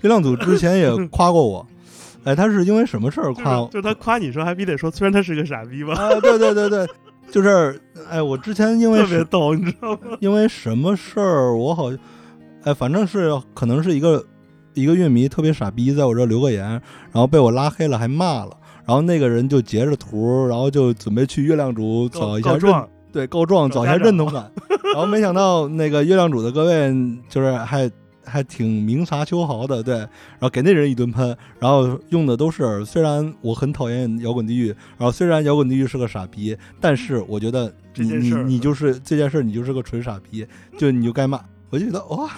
[0.00, 1.66] 月亮组之前也夸过我，
[2.24, 3.68] 哎，他是因为什么事儿夸我？
[3.68, 6.86] 就是他夸你说还必得说，虽然他是个傻逼吧，啊，对对对对，
[7.30, 10.16] 就是哎，我之前因为是特别逗，你知道吗？
[10.20, 11.90] 因为什么事儿，我好，
[12.62, 14.24] 哎，反正是可能是一个
[14.74, 24.50] 一个乐迷特别傻逼，在我这留个言，然后被我拉黑了，还骂了，然后那个人就截着图，然后就准备去月亮主找一下认，状，对，告状，找一下认同感，
[24.94, 26.92] 然后没想到那个月亮主的各位
[27.28, 27.90] 就是还。
[28.30, 34.66] 还挺明察秋毫的，对，然后给那人一顿喷，然后用的都是虽然我很讨厌摇滚地狱，
[34.98, 41.40] 然后虽然摇滚地狱是个傻逼，但是我觉得你你你就是这件事儿，你就是个纯傻逼，就你就该骂。
[41.70, 42.30] 我就觉得哇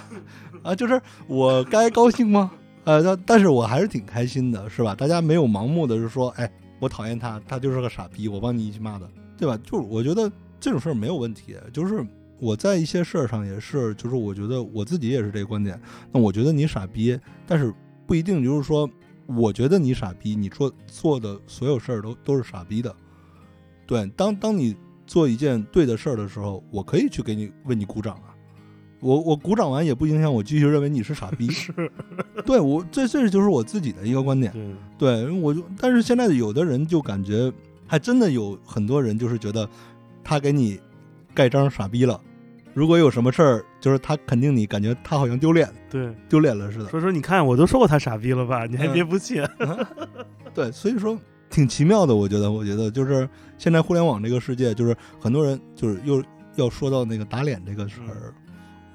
[0.62, 2.51] 啊，就是我该高兴吗？
[2.85, 4.94] 呃，但但是我还是挺开心的，是吧？
[4.94, 9.59] 大家没有盲目的是说，哎，我讨厌他，他就是个傻逼，我帮你一起骂的，对吧？
[9.62, 12.05] 就是我觉得这种事儿没有问题，就是
[12.38, 15.79] 我在一些事儿上也是，就是我觉得我自己也是这个观点。
[16.11, 17.73] 那我觉得你傻逼，但是
[18.07, 18.88] 不一定就是说，
[19.27, 22.94] 我觉得你傻逼，你做做的所有事儿都都是傻逼的。
[23.87, 24.75] 对，当当你
[25.07, 28.35] 做一件对的事儿的时候，我可以去给你为你鼓掌啊。
[29.00, 31.50] 我我鼓掌完也不影响我继续认为你是傻逼。
[31.50, 31.72] 是，
[32.46, 34.52] 对我这这就是我自己的一个观点。
[34.98, 37.52] 对，我就但是现在有的人就感觉，
[37.86, 39.68] 还真的有很多人就是觉得
[40.22, 40.78] 他给你
[41.34, 42.20] 盖章傻逼了。
[42.72, 46.86] 如果有什么事儿，就是他肯定你感觉他好像丢脸对，丢脸了似的。
[46.86, 49.44] 所以说你看，我都说过他傻逼了吧，你还嗯别不信。
[50.54, 51.18] 对，所以说
[51.50, 52.14] 挺奇妙的。
[52.14, 56.22] 我觉得，我觉得就是现在互联网这个世界，就是很多人就是又
[56.54, 58.32] 要说到那个打脸这个事儿，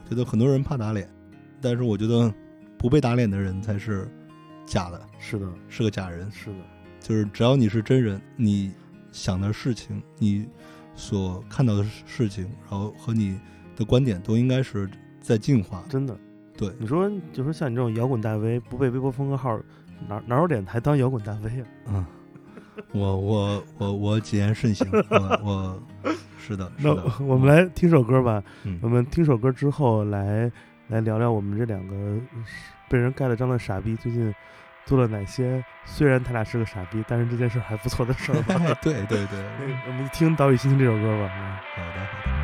[0.10, 1.10] 觉得很多人怕打脸，
[1.62, 2.34] 但是我觉得
[2.78, 4.08] 不被打脸的人才是
[4.66, 6.30] 假的，是的，是个假人。
[6.32, 6.60] 是的，
[7.00, 8.72] 就是只要你是真人，你
[9.12, 10.48] 想的事情，你
[10.96, 13.40] 所看到的事情，然后和你
[13.76, 14.90] 的观点都应该是
[15.22, 15.84] 在进化。
[15.90, 16.18] 真的。
[16.58, 19.60] 对，你说，就说像你这种摇滚大 V，不被微博封个号，
[20.08, 21.68] 哪哪有脸还当摇滚大 V 啊？
[21.88, 22.06] 嗯，
[22.94, 25.82] 我我我我谨言慎行，我我
[26.40, 27.04] 是的，是那的。
[27.22, 28.42] 我们来听首歌吧。
[28.64, 30.52] 嗯我们听首歌之后来
[30.88, 31.96] 来聊聊我们这两个
[32.90, 34.34] 被人盖了章的傻逼最近
[34.86, 38.56] 做了哪些，虽然他俩是个傻逼，但是这件事还不错的事儿吧。
[38.84, 39.40] 对对对，
[39.88, 41.32] 我们听《岛屿心情》这首歌吧。
[41.36, 42.35] 嗯好的好的。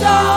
[0.00, 0.33] 到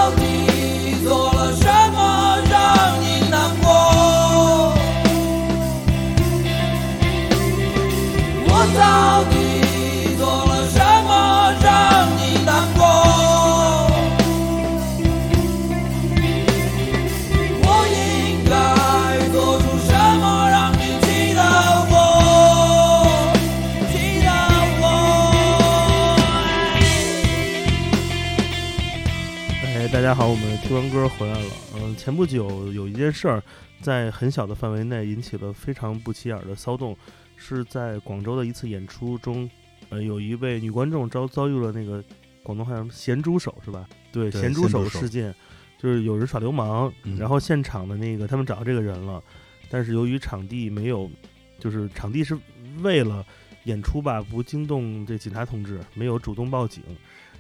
[30.08, 31.50] 家好，我们听完歌回来了。
[31.76, 33.44] 嗯、前不久有一件事儿，
[33.82, 36.96] 在很小的范围内引起了非常不起眼的骚动，
[37.36, 39.50] 是在广州的一次演出中，
[39.90, 42.02] 呃，有一位女观众遭遭遇了那个
[42.42, 43.86] 广东话叫什么咸猪手是吧？
[44.10, 45.36] 对，咸猪手手事件，
[45.78, 49.22] 就是有人耍流氓，嗯然后现场的那个他们找到这个人了，
[49.70, 51.12] 但是由于场地没有，
[51.60, 52.38] 就是场地是
[52.82, 53.26] 为了
[53.66, 56.82] 演出吧，不惊动这警察同志，没有主动报警。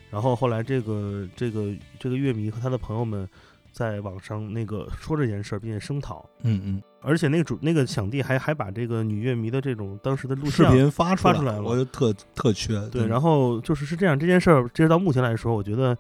[0.10, 3.28] 然后后来这个这个这个乐迷和他的朋友们
[3.72, 12.80] 在网上那个说这件事儿，并且声讨，嗯嗯，而且那个主那个场地还还把这个女乐迷的这种当时的录视频发出发出来了我就特特缺。
[12.90, 15.96] 对，然后就是是这样，这件事儿，截止到目前来说，我觉得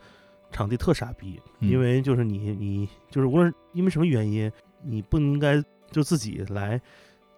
[0.51, 1.69] 场地特傻逼，嗯。
[1.69, 4.51] 因为就是你你就是无论因为什么原因，
[4.83, 6.81] 你不应该就自己来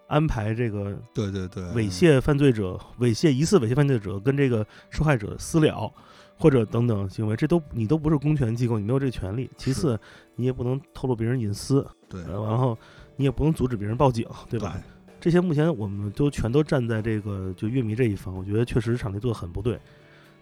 [0.07, 5.91] 安排这个对对对，猥亵犯罪者、猥亵疑似猥亵犯罪者跟这个受害者私了，
[6.39, 9.49] 或者等等行为，这都你都不是公权机构，你没有这个权利。
[9.57, 9.99] 其次，
[10.37, 12.77] 你也不能透露别人隐私，对呃然后
[13.17, 14.81] 你也不能阻止别人报警，对吧？？
[15.19, 19.77] 这些目前我们都全都站在这个就乐迷这一方，我觉得确实场地做的很不对。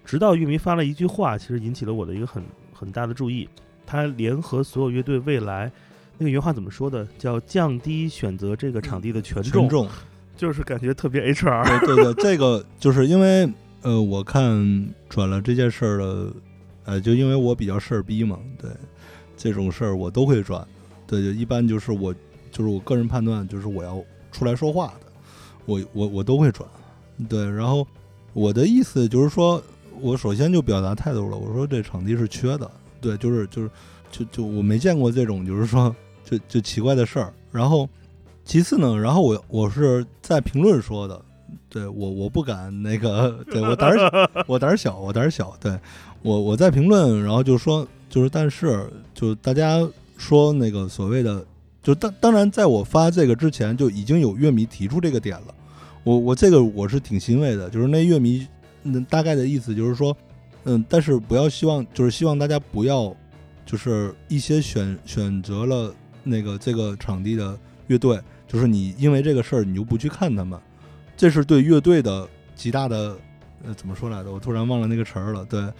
[0.05, 3.49] 直到乐迷发了一句话，其实引起了我的一个很很大的注意。
[3.85, 5.71] 他联合所有乐队未来，
[6.19, 7.03] 那个原话怎么说的？
[7.17, 9.89] 叫降低选择这个场地的权重，权重，
[10.35, 11.79] 就是感觉特别 HR。
[11.85, 13.49] 对对对，这个就是因为
[13.83, 16.33] 呃，我看转了这件事儿的，
[16.83, 18.69] 呃，就因为我比较事儿逼嘛，对
[19.37, 20.67] 这种事儿我都会转，
[21.05, 22.13] 对，就一般就是我
[22.51, 25.11] 就是我个人判断，就是我要出来说话的，
[25.65, 26.67] 我我我都会转，
[27.29, 27.87] 对，然后
[28.33, 29.61] 我的意思就是说，
[30.01, 33.69] 我首先就表达态度了，我说这场地是缺的，对，就是就是
[34.11, 37.87] 就就我没见过这种就是说就就奇怪的事儿，然后
[38.43, 41.21] 其次呢，然后我我是在评论说的。
[41.69, 45.55] 对我我不敢那个，对我胆儿 我胆儿小，我胆儿小。
[45.59, 45.77] 对
[46.21, 51.45] 我我在评论，然后就说就是，但是就大家说那个所谓的，
[51.83, 55.53] 就当当然，在我发这个之前就已经有乐迷提出这个点了。
[56.03, 58.47] 我我这个我是挺欣慰的，就是那乐迷
[58.83, 60.15] 嗯大概的意思就是说，
[60.63, 63.13] 嗯，但是不要希望就是希望大家不要
[63.65, 67.57] 就是一些选选择了那个这个场地的
[67.87, 70.59] 乐队，就是你因为这个事儿你就不去看他们。
[71.17, 73.17] 这是对乐队的极大的
[73.65, 74.31] 呃怎么说来着？
[74.31, 75.43] 我突然忘了那个词儿了。
[75.43, 75.73] 对，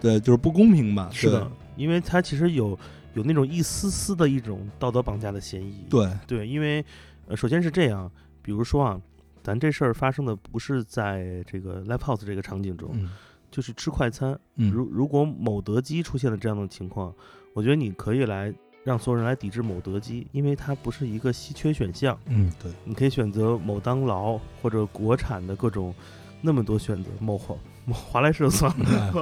[0.00, 1.08] 对，就是不公平吧？
[1.10, 2.78] 是的，因为他其实有
[3.14, 5.86] 有那种一丝丝的一种道德绑架的嫌疑。
[5.88, 6.84] 对，对，因为
[7.26, 8.10] 呃，首先是这样，
[8.42, 9.00] 比如说啊，
[9.42, 13.10] 咱这事儿发生的不是在这个 live house 这个场景中，嗯
[13.50, 14.38] 就是吃快餐。
[14.56, 17.14] 嗯，如如果某德基出现了这样的情况，
[17.54, 18.52] 我觉得你可以来
[18.84, 22.18] 让所有人来抵制某德基，因为它不是一个稀缺选项。
[22.26, 25.94] 嗯对，你可以选择某当劳或者国产的各种
[26.40, 29.12] 那么多选择，某华某华莱士就算了，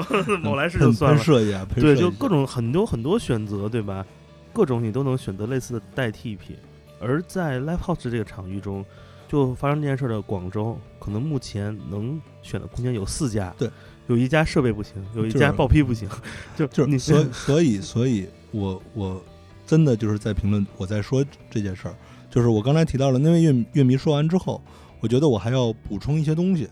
[0.42, 1.16] 某莱士就算了。
[1.16, 4.04] 喷射一下，喷对，就各种很多很多选择，对吧？
[4.52, 6.56] 各种你都能选择类似的代替品。
[6.98, 8.84] 而在 live house 这个场域中，
[9.28, 13.70] 就发生这件事的广州，可能目前能选的空间有四家，对，
[14.08, 16.08] 有一家设备不行，有一家报批不行，
[16.56, 19.22] 就你就是所以 所以所以我我
[19.70, 21.94] 真的就是在评论我在说这件事儿，
[22.28, 24.60] 就是我刚才提到了那位乐乐迷说完之后，
[24.98, 26.68] 我觉得我还要补充一些东西，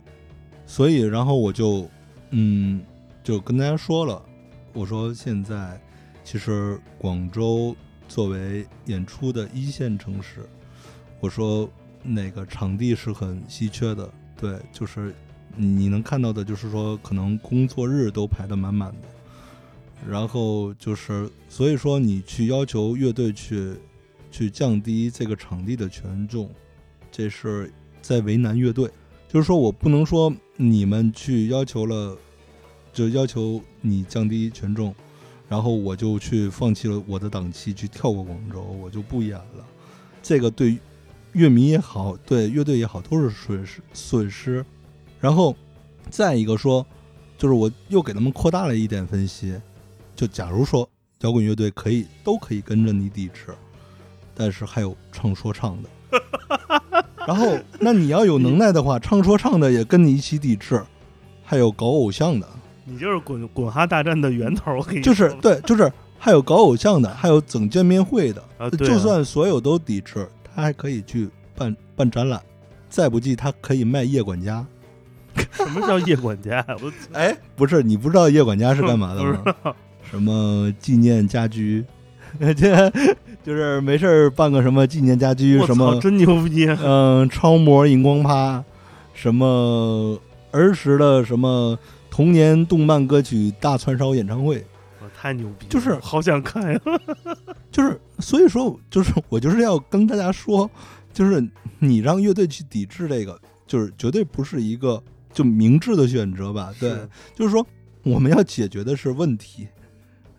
[0.66, 1.88] 所以然后我就
[2.30, 2.82] 嗯
[3.22, 4.20] 就跟大家说了，
[4.72, 5.80] 我说现在
[6.24, 7.72] 其实广州
[8.08, 10.44] 作为演出的一线城市，
[11.20, 11.70] 我说
[12.02, 15.14] 那个场地是很稀缺的，对，就是
[15.54, 19.08] 你能看到的，就是说可能工作日都排得满满的。
[20.06, 23.74] 然后就是，所以说你去要求乐队去
[24.30, 26.50] 去降低这个场地的权重，
[27.10, 28.90] 这是在为难乐队。
[29.28, 32.16] 就是说我不能说你们去要求了，
[32.92, 34.94] 就要求你降低权重，
[35.48, 39.66] 然后我就去放弃了我的档期去跳过广州，我就不演了。
[40.22, 40.78] 这个对
[41.32, 44.64] 乐迷也好，对乐队也好，都是损失损失。
[45.20, 45.54] 然后
[46.08, 46.86] 再一个说，
[47.36, 49.60] 就是我又给他们扩大了一点分析。
[50.18, 50.88] 就假如说
[51.20, 53.54] 摇滚乐队可以都可以跟着你抵制，
[54.34, 55.88] 但是还有唱说唱的，
[57.24, 60.82] 然后那你要有能耐的话，唱说唱的也跟你一起抵制，
[61.44, 62.48] 还有搞偶像的，
[62.84, 65.88] 你就是滚滚哈大战的源头，我跟你就是对，就是
[66.18, 72.42] 还有搞偶像的，还有整见面会的，啊就算所有都抵制，他还可以去办办展览，
[72.88, 74.66] 再不济他可以卖夜管家。
[75.52, 76.66] 什么叫夜管家？
[76.82, 79.74] 我 哎，不是，你不知道夜管家是干嘛的 吗？
[80.10, 81.84] 什么纪念家居，
[82.56, 82.90] 这
[83.44, 86.66] 就是没事儿办个什么纪念家居，什么，真牛逼！
[86.66, 88.62] 啊嗯、超模荧光趴，
[89.14, 90.18] 什么
[90.50, 91.78] 儿时的什么
[92.10, 94.64] 童年动漫歌曲大串烧演唱会，
[95.00, 96.80] 我太牛逼了，就是好想看呀！
[97.70, 100.68] 就是所以说，就是我就是要跟大家说，
[101.12, 101.46] 就是
[101.78, 105.02] 你让乐队去抵制这个，就是绝对不是一个
[105.32, 106.72] 就明智的选择吧？
[106.80, 107.64] 对，是就是说
[108.02, 109.68] 我们要解决的是问题，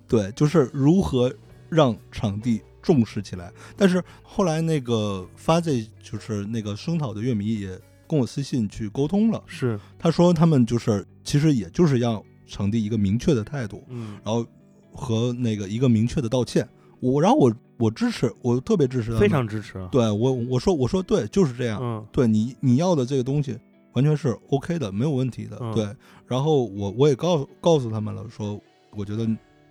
[0.09, 1.33] 对，就是如何
[1.69, 3.49] 让场地重视起来。
[3.77, 14.45] 但是后来那个发这就是那个声讨的乐迷也跟我私信去沟通了，是，他说他们就是其实也就是要场地一个明确的态度，嗯，然后
[14.91, 16.67] 和那个一个明确的道歉。
[17.01, 19.87] 我然后我我支持，我特别支持他，非常支持。
[19.89, 21.79] 对我我说我说对，就是这样。
[21.81, 23.57] 嗯，对你你要的这个东西
[23.93, 25.57] 完全是 OK 的，没有问题的。
[25.61, 25.87] 嗯对，
[26.27, 28.59] 然后我我也告告诉他们了，说
[28.91, 29.25] 我觉得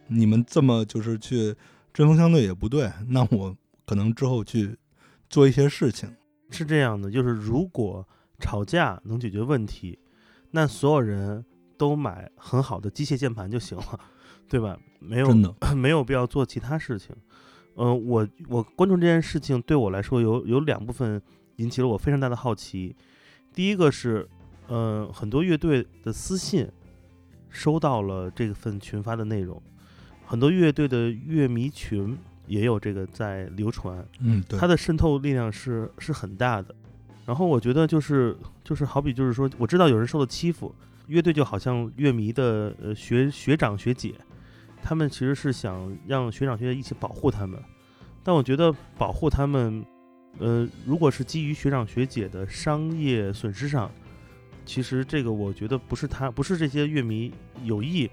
[0.08, 1.54] 你们这么就是去
[1.94, 3.56] 针锋相对也不对， 那我
[3.86, 4.76] 可能之后去
[5.30, 6.14] 做一些事情。
[6.50, 8.06] 是这样的，就是如果
[8.38, 9.98] 吵架能解决问题，
[10.50, 11.44] 那所有人
[11.76, 14.00] 都买很好的机械键盘就行了，
[14.48, 14.78] 对吧？
[14.98, 15.28] 没有，
[15.76, 17.14] 没有必要做其他事情。
[17.76, 21.22] 嗯、我我关注这件事情对我来说有有两部分
[21.56, 22.96] 引起了我非常大的好奇。
[23.54, 24.28] 第一个是，
[24.66, 26.68] 呃，很多乐队的私信
[27.50, 29.62] 收到了这份群发的内容，
[30.28, 32.14] 很多乐队的乐迷群
[32.46, 36.74] 也有这个在流传，嗯，对它，的渗透力量是是很大的。
[37.24, 40.74] 然后我觉得就是就是好比就是说，我知道有人受了欺负，
[41.06, 44.14] 乐队就好像乐迷的呃学学长学姐，
[44.82, 47.58] 他们其实是想让学长学姐一起保护他们，
[48.22, 49.84] 但我觉得保护他们，
[50.38, 53.90] 呃，如果是基于学长学姐的商业损失上，
[54.66, 57.32] 其实这个我觉得不是他不是这些乐迷
[57.64, 58.10] 有意，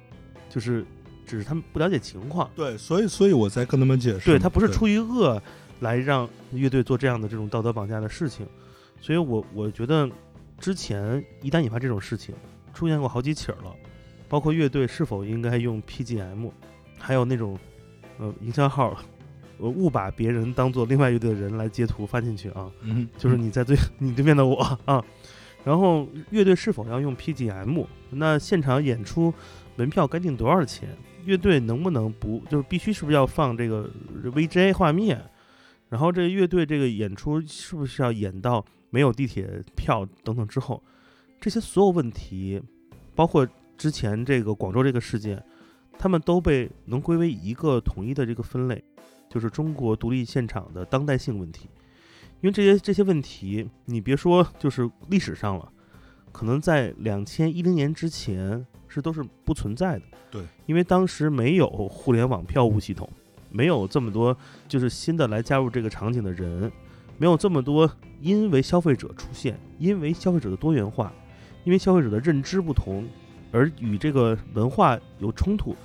[0.50, 0.86] 就是
[1.26, 2.50] 只是他们不了解情况。
[2.56, 5.42] 对，所以所以我才跟他们解释，对他不是出于恶
[5.82, 8.48] 来让乐队做这样的这种道德绑架的事情，
[9.02, 10.10] 所以我我觉得
[10.58, 12.34] 之前一旦引发这种事情，
[12.74, 13.76] 出现过好几起儿了，
[14.30, 16.50] 包括乐队是否应该用 PGM，
[16.98, 17.60] 还有那种
[18.20, 18.98] 呃营销号，
[19.60, 24.56] 呃误把别人当做另外一队的人来截图发进去啊，嗯，就是你在对 你对面的我
[24.86, 25.04] 啊，
[25.66, 27.86] 然后乐队是否要用 PGM？
[28.12, 29.34] 那现场演出
[29.76, 30.88] 门票该定多少钱？
[31.26, 33.90] 乐队能不能不就是必须是不是要放这个
[34.24, 35.22] VJ 画面？
[35.90, 40.82] 然后这乐队这个演出是不是要演到没有地铁票等等之后？
[41.40, 42.62] 这些所有问题，
[43.14, 43.48] 包括
[43.78, 45.42] 之前这个广州这个事件，
[45.98, 48.84] 他们都被能归为一个统一的这个分类，
[49.30, 51.70] 就是中国独立现场的当代性问题。
[52.42, 55.72] 因为这些这些问题，你别说就是历史上了，
[56.32, 58.66] 可能在两千一零年之前
[58.96, 60.02] 是都是不存在的。
[60.32, 63.08] 对，因为当时没有互联网票务系统，
[63.52, 64.36] 没有这么多
[64.68, 66.72] 就是新的来加入这个场景的人，
[67.18, 67.90] 没有这么多
[68.22, 71.14] 因为消费者出现，因为消费者的多元化，
[71.64, 73.06] 因为消费者的认知不同
[73.52, 75.76] 而与这个文化有冲突，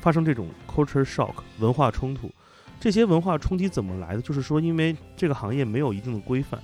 [0.00, 2.30] 发生这种 culture shock 文化冲突。
[2.80, 4.22] 这些文化冲击怎么来的？
[4.22, 6.62] 就是说，因为这个行业没有一定的规范。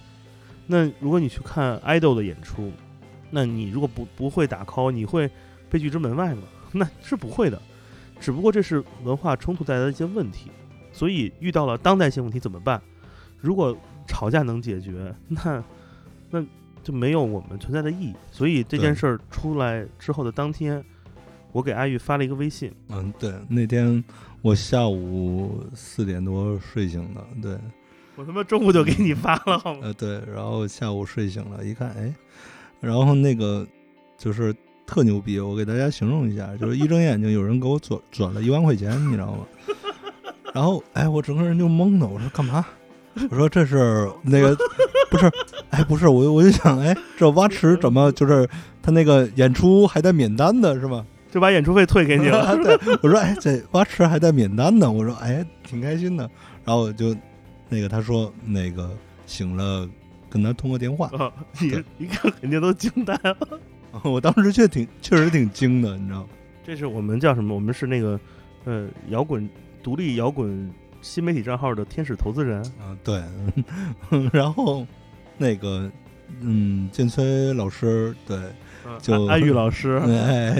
[0.66, 2.70] 那如果你去看 idol 的演出，
[3.30, 5.28] 那你如果不不会打 call，你会
[5.74, 6.42] 被拒之门外吗？
[6.70, 7.60] 那是不会的。
[8.20, 10.48] 只不过这是文化冲突带来的一些问题，
[10.92, 12.80] 所以遇到了当代性问题怎么办？
[13.40, 15.64] 如果吵架能解决，那
[16.30, 16.46] 那
[16.84, 18.14] 就没有我们存在的意义。
[18.30, 20.82] 所以这件事儿出来之后的当天，
[21.50, 24.02] 我给阿玉发了一个微信，嗯，对，那天
[24.40, 27.58] 我下午四点多睡醒的，对，
[28.14, 29.80] 我他妈中午就给你发了，好吗？
[29.82, 32.14] 呃，对，然后下午睡醒了，一看，哎，
[32.80, 33.66] 然后那个
[34.16, 34.54] 就是
[34.86, 39.46] 特牛逼，我给大家形容一下， 就是一睁眼睛有人给我转转了一万块钱，你知道吗？
[40.52, 42.64] 然后，哎，我整个人就懵了，我说干嘛？
[43.30, 44.56] 我说这是那个
[45.10, 45.30] 不是，
[45.70, 48.48] 哎，不是，我我就想，哎，这蛙池怎么就是
[48.82, 51.04] 他那个演出还带免单的是吧？
[51.30, 52.56] 就把演出费退给你了。
[52.62, 56.28] 对，我说哎，这蛙池还带免单呢，我说哎，挺开心的。
[56.64, 57.16] 然后我就
[57.68, 58.90] 那个他说那个
[59.26, 59.88] 醒了，
[60.30, 61.68] 跟他通个电话，啊，你
[61.98, 63.36] 一看人家都惊呆了。
[64.04, 66.28] 我当时却挺确实挺惊的，你知道吗？
[66.64, 67.54] 这是我们叫什么？
[67.54, 68.18] 我们是那个
[68.64, 69.48] 呃摇滚
[69.82, 70.70] 独立摇滚
[71.02, 72.60] 新媒体账号的天使投资人。
[72.80, 73.22] 啊，对，
[74.32, 74.86] 然后
[75.36, 75.90] 那个
[76.40, 78.38] 嗯，建崔老师对，
[79.00, 80.56] 就安玉老师， 哎，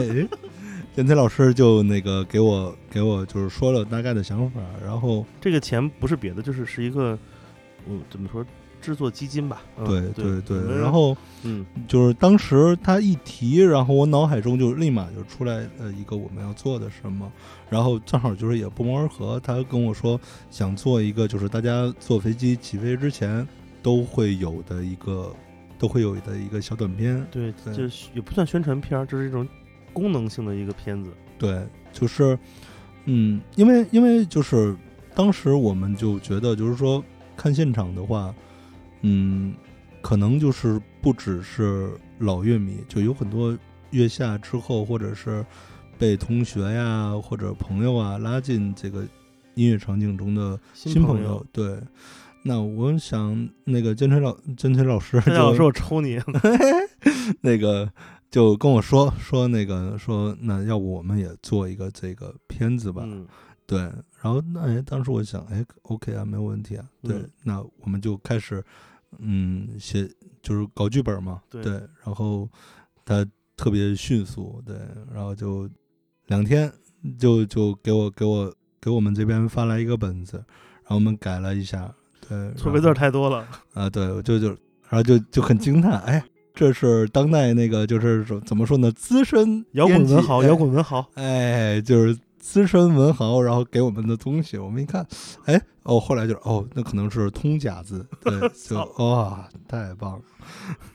[0.94, 7.18] 建崔老师就那个给我给我就是说了大概的想法，然后这个钱不是别的，就是是一个，
[7.88, 8.44] 我，怎么说，
[8.84, 9.62] 制作基金吧。
[9.78, 10.40] 嗯对对。
[10.42, 11.64] 对然后嗯。
[11.88, 17.30] 就是当时他一提，然后我脑海中就立马就出来呃一个我们要做的什么，
[17.70, 20.20] 然后正好就是也不谋而合，他跟我说
[20.50, 23.46] 想做一个就是大家坐飞机起飞之前
[23.82, 25.34] 都会有的一个
[25.78, 27.74] 都会有的一个小短片，对，对。
[27.74, 29.46] 就是也不算宣传片儿，这是一种
[29.92, 31.10] 功能性的一个片子。
[31.38, 31.62] 对，
[31.92, 32.38] 就是
[33.04, 34.74] 嗯，因为因为就是
[35.14, 37.04] 当时我们就觉得就是说
[37.36, 38.34] 看现场的话，
[39.06, 39.54] 嗯，
[40.00, 43.56] 可能就是不只是老乐迷，就有很多
[43.90, 45.44] 月下之后，或者是
[45.98, 49.06] 被同学呀或者朋友啊拉进这个
[49.54, 51.44] 音乐场景中的新朋友。
[51.52, 51.78] 对，
[52.42, 56.18] 那我想那个坚锤老坚锤老师 就他要说我抽你，
[57.42, 57.90] 那个
[58.30, 63.02] 就跟我说说那个说那要不我们也做一个这个片子吧？
[63.04, 63.26] 嗯
[63.66, 63.78] 对，
[64.20, 66.84] 然后那哎，当时我想，哎，OK 啊，没有问题啊。
[67.02, 68.62] 对，嗯那我们就开始，
[69.18, 70.08] 嗯，写
[70.42, 71.40] 就是搞剧本嘛。
[71.50, 71.62] 对
[72.04, 72.48] 然后
[73.04, 73.24] 他
[73.56, 74.76] 特别迅速，对，
[75.12, 75.68] 然后就
[76.26, 76.70] 两天
[77.18, 81.94] 就就给我给我给我们这边发来一个本子，然后我们改了一下，
[82.28, 83.46] 对，错别字太多了。
[83.74, 95.04] 啊，对，我就就然后就就很惊叹，哎，这是当代那个就是说怎么说呢，资深摇滚文豪，哎摇滚文豪，哎，就是资深文豪，然后给我们的东西，我们一看，
[95.46, 100.22] 哎，哦，后来就是哦，那可能是通假字， 对，就哇、太棒了，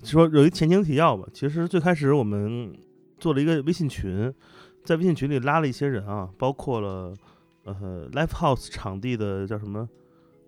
[0.03, 1.27] 说有一前情提要吧。
[1.33, 2.71] 其实最开始我们
[3.17, 4.31] 做了一个微信群，
[4.85, 7.15] 在微信群里拉了一些人啊，包括了
[7.63, 9.89] 呃 Live House 场地的叫什么？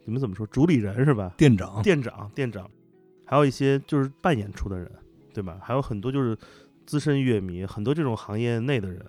[0.05, 0.45] 你们怎么说？
[0.45, 1.33] 主理人是吧？
[1.35, 2.69] 店长，店长，店长，
[3.25, 4.89] 还有一些就是办演出的人，
[5.33, 5.57] 对吧？
[5.63, 6.37] 还有很多就是
[6.85, 9.03] 资深乐迷，很多这种行业内的人。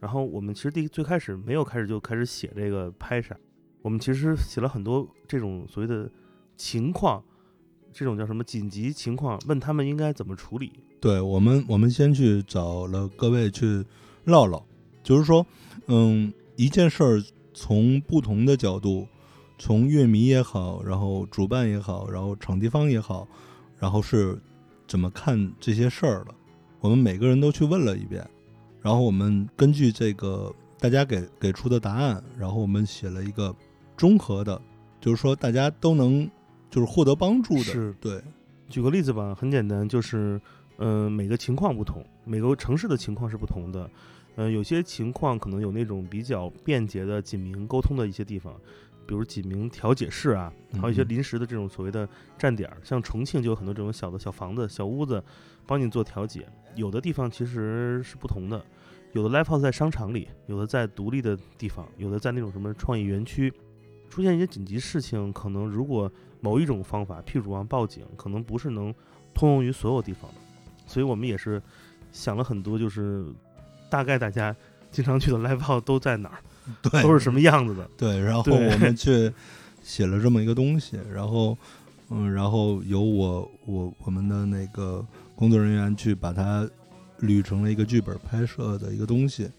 [0.00, 3.36] 然后我们其实第最开始没有开始就开始写这个拍啥，
[3.82, 6.10] 我们其实写了很多这种所谓的
[6.56, 7.22] 情况，
[7.92, 10.72] 这种叫什么紧急情况，问他们应该怎么处理。
[11.00, 13.84] 对我们，我们先去找了各位去
[14.24, 14.62] 唠唠，
[15.02, 15.46] 就是说，
[15.86, 17.22] 嗯，一件事儿
[17.54, 19.06] 从不同的角度，
[19.58, 23.26] 从乐迷也好，然后主办也好，然后场地方也好，
[23.78, 24.38] 然后是
[24.86, 26.34] 怎么看这些事儿的，
[26.80, 28.28] 我们每个人都去问了一遍，
[28.82, 33.54] 然后我们根据这个大家给给出的答案，然后我们写了一个
[33.96, 34.60] 综合的，
[35.00, 36.28] 就是说大家都能
[36.70, 38.22] 就是获得帮助的，是对，
[38.68, 40.40] 举个例子吧，很简单，就是，
[40.78, 43.90] 嗯、每个情况不同，每个城市的情况是不同的。
[44.36, 48.54] 嗯、有些情况可能有那种比较便捷的警民沟通的一些地方，
[49.10, 52.08] 比如几名调解室啊，还有一些嗯临时的这种所谓的
[52.38, 55.20] 站点儿，像重庆就有很多这种小的小房子、小屋子，
[55.66, 56.46] 帮你做调解。
[56.76, 58.64] 有的地方其实是不同的，
[59.10, 63.52] 有的 live house 在商场里，有的在独立的地方，有的在那种什么创意园区。
[64.08, 66.08] 出现一些紧急事情，可能如果
[66.40, 68.94] 某一种方法，譬如啊报警，可能不是能
[69.34, 70.36] 通用于所有地方的，
[70.86, 71.60] 所以我们也是
[72.12, 73.26] 想了很多，就是
[73.90, 74.54] 大概大家
[74.92, 76.38] 经常去的 live house 都在哪儿，
[76.82, 77.88] 对，都是什么样子的。
[77.96, 79.32] 对，然后我们去
[79.82, 81.56] 写了这么一个东西，然后
[82.10, 85.04] 嗯，然后由我我我们的那个
[85.34, 86.68] 工作人员去把它
[87.20, 89.50] 捋成了一个剧本拍摄的一个东西，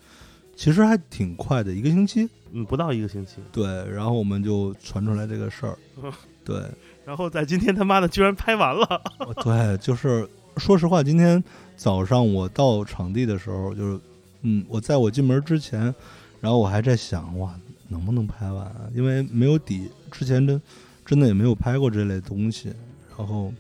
[0.56, 2.30] 其实还挺快的，一个星期。
[2.54, 5.78] 嗯，不到一个星期，对，然后我们就传出来这个事儿，
[6.44, 6.62] 对，
[7.06, 11.42] 然后在今天他妈的居然拍完了，哦对，就是说实话，今天
[11.78, 13.98] 早上我到场地的时候，就是
[14.42, 15.96] 嗯，我在我进门之前，
[16.42, 17.56] 然后我还在想，哇，
[17.88, 18.90] 能不能拍完啊？
[18.94, 20.62] 因为没有底，之前真
[21.06, 22.74] 真的也没有拍过这类东西，
[23.18, 23.54] 然后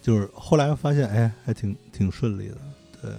[0.00, 2.56] 就是后来发现，哎，还挺挺顺利的，
[3.02, 3.10] 对，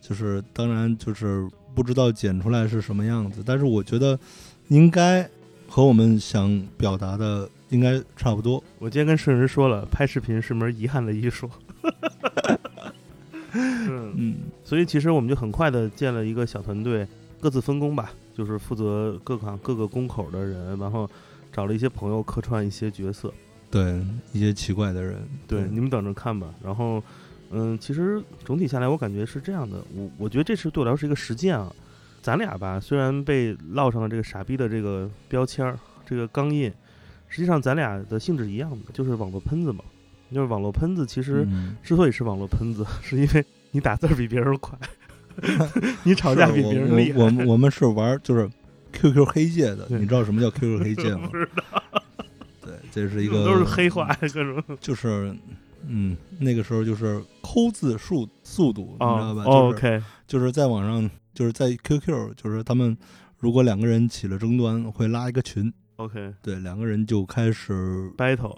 [0.00, 4.18] 就是当然就是不知道剪出来是什么样子，但是我觉得
[4.68, 5.28] 应该
[5.68, 8.62] 和我们想表达的应该差不多。
[8.78, 11.48] 我今天跟摄影师说了，拍视频是门遗憾的艺术。
[13.52, 17.06] 嗯，嗯，所以其实我们就很快的建了一个小团队，
[17.40, 21.06] 各自分工吧，就是负责各款各个工口的人，然后
[21.52, 23.30] 找了一些朋友客串一些角色。
[23.70, 26.54] 对，一些奇怪的人，对，你们等着看吧。
[26.64, 27.02] 然后，
[27.50, 29.84] 嗯，其实总体下来，我感觉是这样的。
[29.94, 31.70] 我我觉得这是对我来说是一个实践啊。
[32.22, 36.72] 咱俩吧，虽然被烙上了这个傻逼的这个标签儿，这个钢印，
[37.28, 39.84] 实际上咱俩的性质一样的，就是网络喷子嘛。
[40.32, 44.78] 就是网络喷子，其实嗯之所以是网络喷子， 是因为你打字儿比别人快，
[46.04, 47.18] 你吵架比别人厉害。
[47.18, 48.48] 我我们我们是玩就是
[48.92, 51.28] QQ 黑界的，你知道什么叫 QQ 黑界吗？
[51.32, 51.36] 不？
[51.36, 51.82] 知道，
[52.62, 55.34] 对，这是一个都是黑话，各种就是
[55.86, 59.44] 嗯，那个时候就是抠字数速度，你知道啊吧？
[59.44, 62.96] 哦就是，OK，就是在网上，就是在 QQ，就是他们
[63.38, 66.34] 如果两个人起了争端，会拉一个群，OK。
[66.42, 68.56] 对，两个人就开始 battle，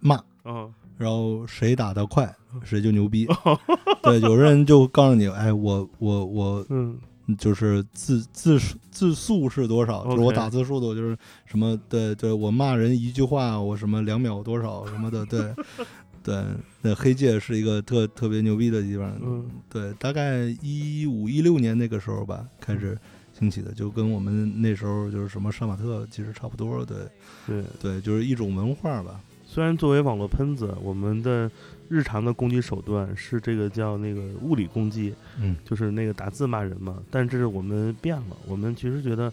[0.00, 2.34] 骂，哦，然后谁打得快，
[2.64, 3.26] 谁就牛逼。
[4.02, 6.98] 对，有人就告诉你，哎，我我我嗯
[7.38, 10.04] 就是字字数字数是多少？
[10.04, 11.16] 就是我打字速度，就是
[11.46, 11.78] 什么？
[11.88, 15.40] 对对，我骂人一句话，我什么两秒多少什么的，对
[16.22, 16.44] 对。
[16.82, 22.98] 那黑界是一个特特别牛逼的地方，嗯对，大概一五一六年那个时候吧，开始
[23.38, 26.98] 兴起的，就跟我们那时候就是什么杀马特其实差不多，对
[27.46, 27.64] 对。
[27.80, 29.18] 对，就是一种文化吧。
[29.54, 31.48] 虽然作为网络喷子，我们的
[31.88, 37.00] 日常的攻击手段是这个叫那个物理攻击，嗯就是那个打字骂人嘛。
[37.08, 39.32] 但这是我们变了，我们其实觉得，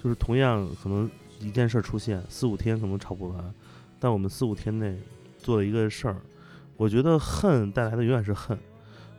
[0.00, 1.10] 就是同样可能
[1.40, 3.44] 一件事儿出现四五天可能吵不完，
[3.98, 4.96] 但我们四五天内
[5.36, 6.14] 做了一个事儿，
[6.76, 8.56] 我觉得恨带来的永远是恨。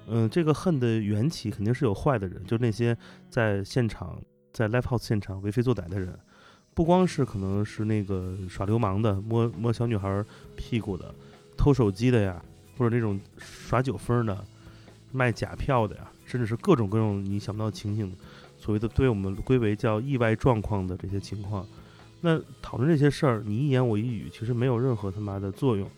[0.08, 2.98] 嗯，这个恨的缘起肯定是有坏的人，就是那些
[3.30, 4.18] 在现场
[4.54, 6.18] 在 live house 现场为非作歹的人，
[6.78, 10.24] 不光是可能是那个耍流氓的、摸摸小女孩
[10.56, 11.12] 屁股的、
[11.58, 12.40] 偷手机的呀，
[12.78, 14.46] 或者那种耍酒疯的、
[15.12, 18.16] 卖假票的呀，甚至是各种各种你想不到情形，
[18.60, 21.66] 所谓的对我们归为叫意外状况的这些情况。
[22.22, 25.90] 那讨论这些事儿，你一言我一语，其实没有任何他妈的作用。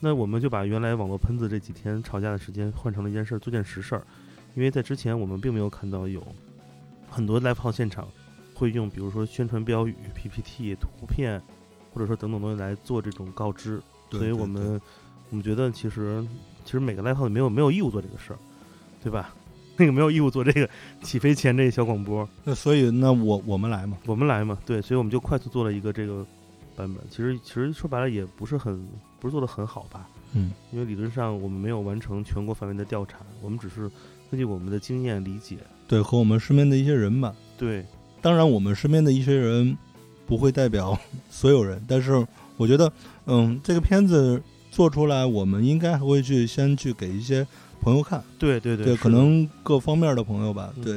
[0.00, 4.06] 那我们就把原来网络喷子这几天吵架的时间换成了一件事儿，做件实事儿。
[4.54, 6.22] 因为在之前我们并没有看到有
[7.08, 8.06] 很多 live 号现场
[8.58, 11.40] 会用，比如说宣传标语、PPT、图片，
[11.94, 13.80] 或者说等等东西来做这种告知。
[14.10, 14.80] 所以我们
[15.30, 16.26] 我们觉得其实
[16.64, 18.38] 其实每个 live house 没有没有义务做这个事儿，
[19.02, 19.32] 对吧？
[19.80, 20.68] 那个没有义务做这个
[21.02, 26.26] 起飞前这个小广播，那所以那我我们来嘛，我们来嘛，对，所以我们就快速做了一个这个
[26.74, 27.04] 版本。
[27.08, 28.84] 其实其实说白了也不是很
[29.20, 33.88] 不是做的很好吧，嗯因为理论上我们没有完成全国范围的调查，我们只是
[34.30, 35.58] 根据我们的经验理解。
[35.86, 37.32] 对，和我们身边的一些人吧。
[37.56, 37.86] 对，
[38.20, 39.76] 当然，我们身边的一些人
[40.26, 40.98] 不会代表
[41.30, 42.92] 所有人，但是我觉得，
[43.26, 47.46] 嗯，这个片子做出来，我们应该还会去先去给一些
[47.80, 50.84] 朋友看，对对对，对，可能各方面的朋友吧，嗯。
[50.84, 50.94] 对，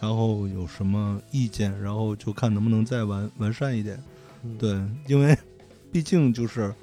[0.00, 4.02] 然后有什么意见，然后就看能不能再完完善一点，
[4.44, 4.56] 嗯。
[4.58, 5.36] 对，因为
[5.90, 6.74] 毕竟就是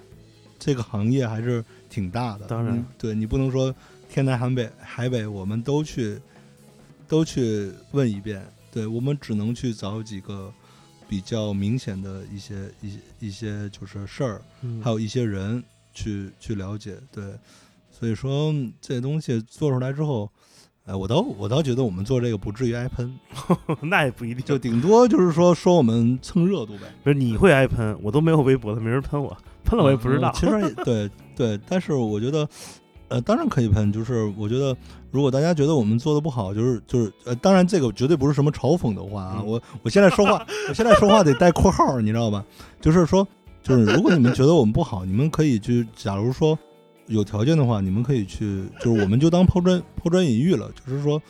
[0.58, 2.78] 这个行业还是挺大的，当然。
[2.78, 3.74] 你对你不能说
[4.10, 6.20] 天南海北海北我们都去
[7.08, 10.52] 都去问一遍，对我们只能去找几个
[11.08, 15.64] 比较明显的一些一些一些就是事儿，嗯还有一些人
[15.94, 17.24] 去去了解，对，
[17.92, 20.30] 所以说这东西做出来之后，
[20.86, 23.18] 哎，我倒我倒觉得我们做这个不至于挨喷，
[23.82, 26.84] 那也不一定，就顶多就是说说我们蹭热度呗。
[27.04, 30.34] 不是你会挨喷，我都没有微博了，没人喷我，喷了我也不知道嗯。
[30.36, 32.48] 其实也对对，但是我觉得，
[33.10, 33.92] 呃，当然可以喷。
[33.92, 34.76] 就是我觉得，
[35.12, 39.38] 如果大家觉得我们做的不好，就是就是呃，当然这个绝对不是什么嘲讽的话啊。
[39.40, 42.46] 嗯我我现在说话，我现在说话得带括号，你知道吧？
[42.80, 43.28] 就是说，
[43.62, 46.58] 就是如果你们觉得我们不好，你们可以去，假如说
[47.08, 51.22] 有条件的话，你们可以去，就是我们就当抛砖抛砖引玉了，就是说，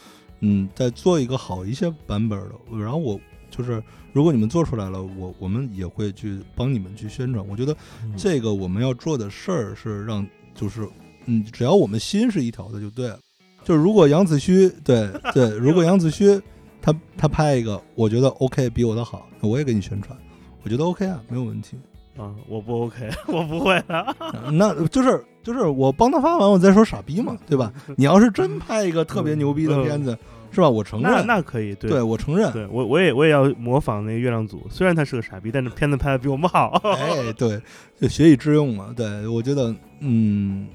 [0.42, 3.20] 嗯，再做一个好一些版本的，然后我。
[3.52, 7.46] 就是，如果你们做出来了，我我们也会去帮你们去宣传。
[7.50, 10.88] 我觉得嗯这个我们要做的事儿是让，就是，
[11.30, 13.20] 嗯，只要我们心是一条的就对了。
[13.64, 16.42] 就是如果杨子虚，对对，如果杨子虚
[16.82, 20.18] 他他拍一个，我觉得 OK 比我的好，那我也给你宣传，
[20.64, 21.78] 我觉得 OK 啊，没有问题。
[22.18, 23.96] 啊，我不 OK， 我不会的。
[23.98, 27.72] 啊那就是就是我帮他发完，我再说傻逼嘛，对吧？
[27.96, 30.18] 你要是真拍一个特别牛逼的片子，
[30.52, 30.70] 是吧？
[30.70, 32.52] 我承那认，那可以，对对我承认。
[32.52, 36.82] 对我我也我也要模仿那个月亮组，虽然他是个傻逼，但是片子拍的比我们好。
[36.98, 37.62] 哎，对，
[38.02, 38.94] 就学以致用嘛。
[38.96, 40.68] 对，我觉得，嗯，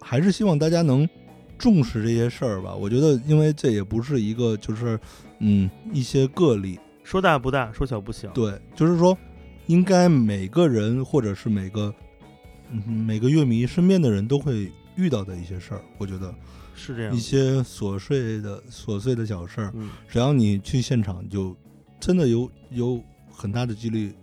[0.00, 1.08] 还是希望大家能
[1.58, 2.74] 重视这些事儿吧。
[2.74, 4.98] 我觉得，因为这也不是一个，就是，
[5.40, 6.78] 嗯，一些个例。
[7.04, 8.30] 说大不大，说小不小。
[8.30, 9.16] 对，就是说，
[9.66, 11.92] 应该每个人或者是每个，
[12.70, 15.80] 嗯，每个乐迷身边的人都会遇到的一些事儿。
[15.98, 16.32] 我觉得
[16.74, 17.18] 是这样一。
[17.18, 21.56] 些琐碎的琐碎的小事儿，嗯，只要你去现场，就
[21.98, 24.14] 真的有有很大的几率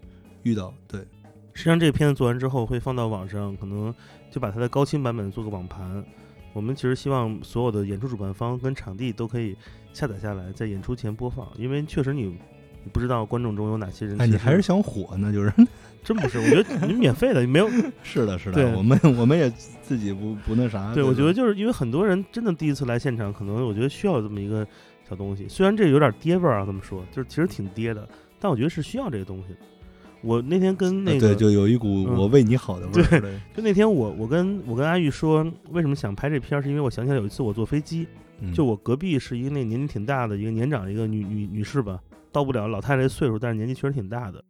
[0.44, 0.74] 遇到。
[0.88, 1.02] 对。
[1.54, 3.94] 实际上这个片子做完之后会放到网上，可能
[4.30, 6.04] 就把它的高清版本做个网盘。
[6.54, 9.56] 我们其实希望所有的演出主办方跟场地都可以
[9.94, 12.24] 下载下来，在演出前播放，因为确实你
[12.84, 14.20] 你不知道观众中有哪些人。
[14.20, 15.32] 哎，你还是想火呢？
[15.32, 15.54] 就是
[16.04, 17.70] 真不是，我觉得你免费的，你没有
[18.02, 19.50] 是的，是对的，我们我们也
[19.82, 20.94] 自己不不那啥。
[20.94, 24.66] 对，我觉得得就是因为很多人真的第一次来现场，可能我觉得需要这么一个
[25.08, 25.48] 小东西。
[25.48, 28.08] 虽然这有点爹味儿啊，这么说，就是其实挺爹的，
[28.40, 29.60] 但我觉得是需要这个东西的。
[30.22, 33.22] 我那天跟那个，对，就有一股嗯我为你好的味儿。
[33.22, 38.08] 对，就那天我我跟我跟阿玉说，为什么想拍这片儿，是因为我想起来有一次我坐飞机，
[38.40, 42.00] 嗯就我隔壁是一个那年纪挺大的一个年长一个女女女士吧，
[42.32, 44.44] 到不了老太太岁数，但是年纪确实挺大的。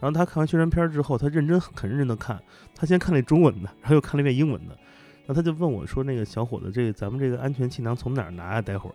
[0.00, 2.42] 然后她看完宣传片之后，她认真很认真的看，
[2.74, 4.76] 她先看那中文的， 然后又看了一遍英文的，
[5.24, 8.60] 然后她就问我说：“那个小伙子，这个咱们这个安全气囊从哪儿拿啊？
[8.60, 8.92] 待会儿。”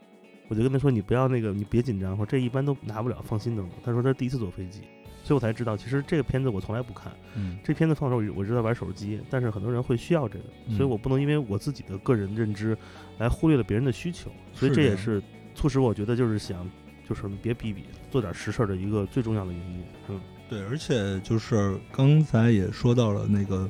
[0.49, 4.82] 我就跟她说：“你不要那个，你别紧张，我这一般都拿不了，放心等等。”她说她第一次坐飞机，
[5.28, 7.11] 所以我才知道，其实这个片子我从来不看。
[7.36, 12.78] 嗯这片子放的时候，我知道玩手机，但是很多人会需要这个，所以嗯我不能因为我自己的个人认知
[13.17, 15.21] 来忽略了别人的需求，所以这也是
[15.53, 16.65] 促使我觉得就是想，
[17.09, 19.84] 就是别比比，做点实事儿的一个最重要的原因。
[20.07, 23.69] 嗯，对，而且就是刚才也说到了那个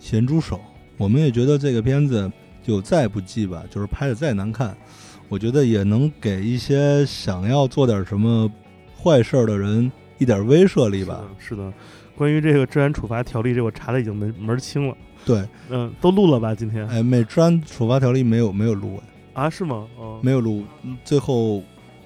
[0.00, 0.60] 咸猪手，
[0.96, 2.28] 我们也觉得这个片子
[2.64, 4.76] 就再不济吧，就是拍的再难看，
[5.28, 8.50] 我觉得也能给一些想要做点什么
[9.00, 11.24] 坏事儿的人一点威慑力吧。
[11.38, 11.72] 是的。
[12.16, 14.96] 关于这个治安处罚条例，这我查的已经门门儿清了。
[15.24, 16.54] 对，嗯，都录了吧？
[16.54, 18.98] 今天哎，没治安处罚条例没有没有录
[19.34, 19.50] 哎，啊？
[19.50, 19.86] 是吗？
[19.98, 21.62] 哦，没有录，嗯最后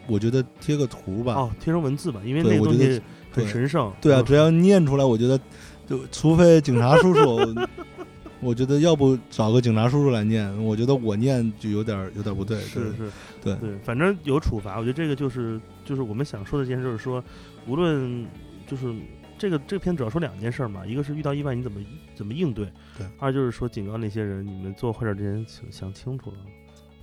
[0.09, 1.35] 我觉得贴个图吧。
[1.35, 3.93] 哦，贴成文字吧，因为那个对我觉得东西很神圣。
[4.01, 5.39] 对啊，嗯只要念出来，我觉得
[5.87, 7.55] 就除非警察叔叔，
[8.41, 12.59] 我觉得要不找个警察叔叔来念，我觉得我念就有点儿有点儿不对。
[12.63, 13.13] 是对是，
[13.45, 15.61] 对对，反正有处罚，我觉得这个就是
[15.91, 17.21] 就是我们想说的一件事，就是说，
[17.67, 18.25] 无论
[18.65, 18.95] 就是
[19.37, 21.81] 这个这个片主要说两件事嘛，一个是遇到意外你怎么
[22.15, 22.65] 怎么应对，
[22.97, 26.37] 对二就是说警告那些人，你们做坏事之前想想清楚了，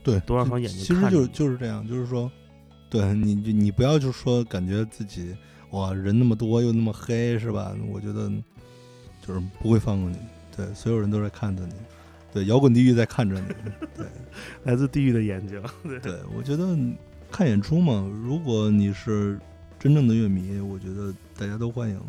[0.01, 2.31] 对，多少双眼睛其实就是就是这样，就是说，
[2.89, 5.35] 对你你你不要就是说感觉自己
[5.71, 7.75] 哇人那么多又那么黑是吧？
[7.91, 8.31] 我觉得
[9.21, 10.17] 就是不会放过你，
[10.55, 11.73] 对，所有人都在看着你，
[12.31, 13.47] 对，摇滚地狱在看着你，
[13.97, 14.05] 对。
[14.65, 16.77] 来自地狱的眼睛，对，对，我觉得
[17.31, 19.39] 看演出嘛，如果你是
[19.79, 21.99] 真正的乐迷，我觉得大家都欢迎。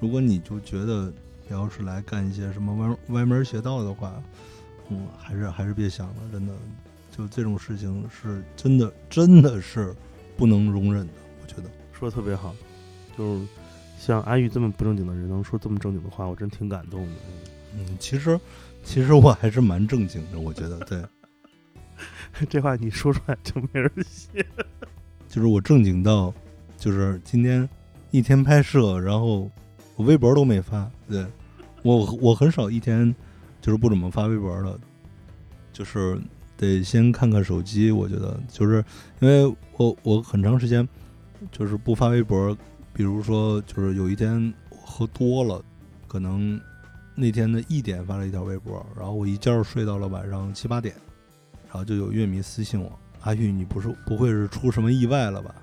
[0.00, 1.12] 如果你就觉得
[1.46, 4.22] 你要是来干一些什么歪歪门邪道的话，
[4.88, 6.52] 嗯，还是还是别想了，真的，
[7.16, 9.94] 就这种事情是真的真的是
[10.36, 11.12] 不能容忍的，
[11.42, 11.64] 我觉得。
[11.92, 12.54] 说的特别好，
[13.18, 13.46] 就是
[13.98, 17.12] 像阿玉这么不正经的人能说这么正经的话，我真挺感动的。
[17.74, 18.40] 嗯嗯，其实
[18.82, 21.02] 其实我还是蛮正经的，我觉得对，
[22.48, 24.44] 这话你说出来就没人信。
[25.28, 26.32] 就是我正经到，
[26.76, 27.68] 就是今天
[28.10, 29.50] 一天拍摄，然后
[29.96, 30.90] 我微博都没发。
[31.08, 31.24] 对
[31.82, 33.14] 我我很少一天
[33.60, 34.78] 就是不怎么发微博的，
[35.72, 36.20] 就是
[36.56, 37.90] 得先看看手机。
[37.90, 38.84] 我觉得就是
[39.20, 40.86] 因为我我很长时间
[41.52, 42.56] 就是不发微博，
[42.92, 45.62] 比如说就是有一天我喝多了，
[46.08, 46.60] 可能
[47.14, 50.94] 那天的一点发了一条微博，然后我一觉睡到了晚上七八点，
[51.70, 52.98] 然后就有乐迷私信我。
[53.20, 55.54] 阿玉，你不是不会是出什么意外了吧？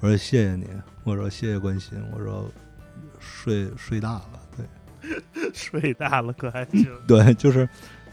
[0.00, 0.66] 我说谢谢你，
[1.04, 2.50] 我说谢谢关心，我说
[3.18, 4.40] 睡睡大了，
[5.00, 6.86] 对 睡大了可还行？
[7.08, 7.66] 对，就是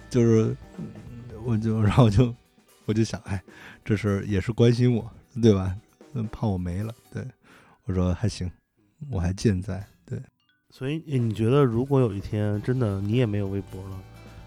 [0.09, 0.85] 就是，嗯
[1.43, 2.33] 我就然后就
[2.85, 3.41] 我就想，哎，
[3.83, 5.75] 这是也是关心我，对吧？
[6.13, 7.25] 嗯，怕我没了，对
[7.85, 8.49] 我说还行，
[9.09, 10.21] 我还健在，对，
[10.69, 13.99] 所以诶你觉得，如果有一天真的你也没有微博了，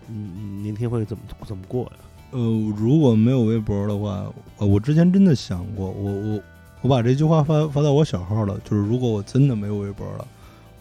[0.06, 1.92] 你你明天会怎么怎么过呀？
[2.34, 2.40] 呃，
[2.76, 4.26] 如果没有微博的话，
[4.58, 6.40] 呃，我之前真的想过，我我
[6.82, 10.26] 我把这句话发发到我小号了，就是如果我真的没有微博了，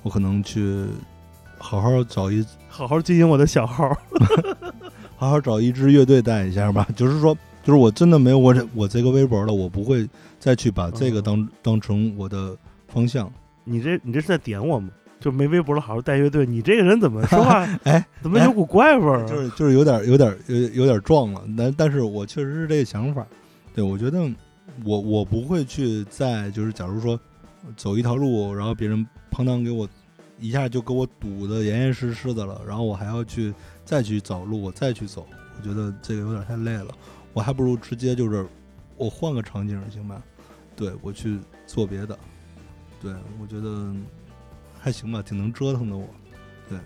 [0.02, 0.88] 我可能去
[1.60, 3.96] 好好找一好好经营我的小号。
[5.16, 6.88] 好好找一支乐队带一下吧。
[6.98, 13.32] 就是说，就是我真的没有我这我这个微博了，我不会再去把这个当、当成我的方向。
[13.64, 14.90] 你这你这是在点我吗？
[15.24, 16.46] 就没微博了，好好带乐队。
[16.46, 17.66] 你这个人怎么说话？
[17.86, 19.26] 哎，怎么有股怪味儿啊？
[19.26, 23.26] 就是就是有点有点有有点撞了，但但是我确实是这个想法。
[23.74, 24.30] 对我觉得
[24.84, 27.18] 我我不会去再就是假如说
[27.78, 29.88] 走一条路，然后别人哐当给我
[30.40, 33.54] 一下就给我堵得严严实实的了，然后我还要去
[33.86, 35.26] 再去找路，我再去走，
[35.58, 36.88] 我觉得这个有点太累了。
[37.32, 38.46] 我还不如直接就是
[38.98, 40.22] 我换个场景行吧？
[40.76, 42.20] 对我去做别的，
[43.02, 43.94] 对我觉得
[44.84, 46.06] 还行吧，挺能折腾的我。
[46.70, 46.78] 对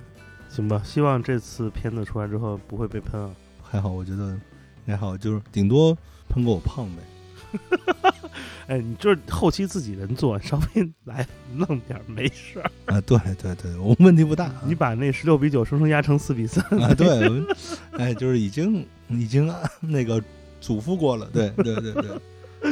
[0.49, 3.31] 行吧，希望这次片子出来之后不会被喷啊。
[3.63, 4.39] 还好，我觉得
[4.85, 5.97] 还好，就是顶多
[6.29, 7.01] 喷个我胖呗。
[8.67, 11.25] 哎，你就是后期自己人做，稍微来
[11.55, 12.71] 弄点儿没事儿。
[12.85, 14.51] 啊，对对对，我问题不大。
[14.65, 16.63] 你把那十六比九生生压成四比三。
[16.79, 17.55] 啊，对，我
[17.97, 20.21] 哎，就是已经已经按 那个
[20.61, 22.19] 嘱咐过了，对对对对，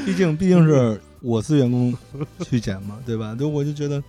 [0.05, 1.95] 毕竟毕竟是我司员工
[2.41, 3.33] 去剪嘛，对吧？
[3.33, 4.03] 对，我就觉得，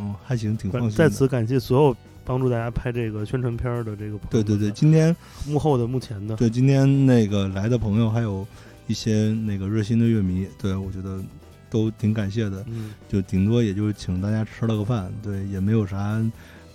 [0.00, 0.96] 嗯，还行，挺放心的。
[0.96, 5.14] 在此感谢所有帮助大家拍这个宣传片儿的这个朋友对对对，今天
[5.46, 8.46] 幕后的幕前的，对今天那个来的朋友，还有
[8.86, 11.20] 一些那个热心的乐迷，对我觉得
[11.68, 12.64] 都挺感谢的。
[12.68, 16.20] 嗯，就顶多也就请大家吃了个饭，对，也没有啥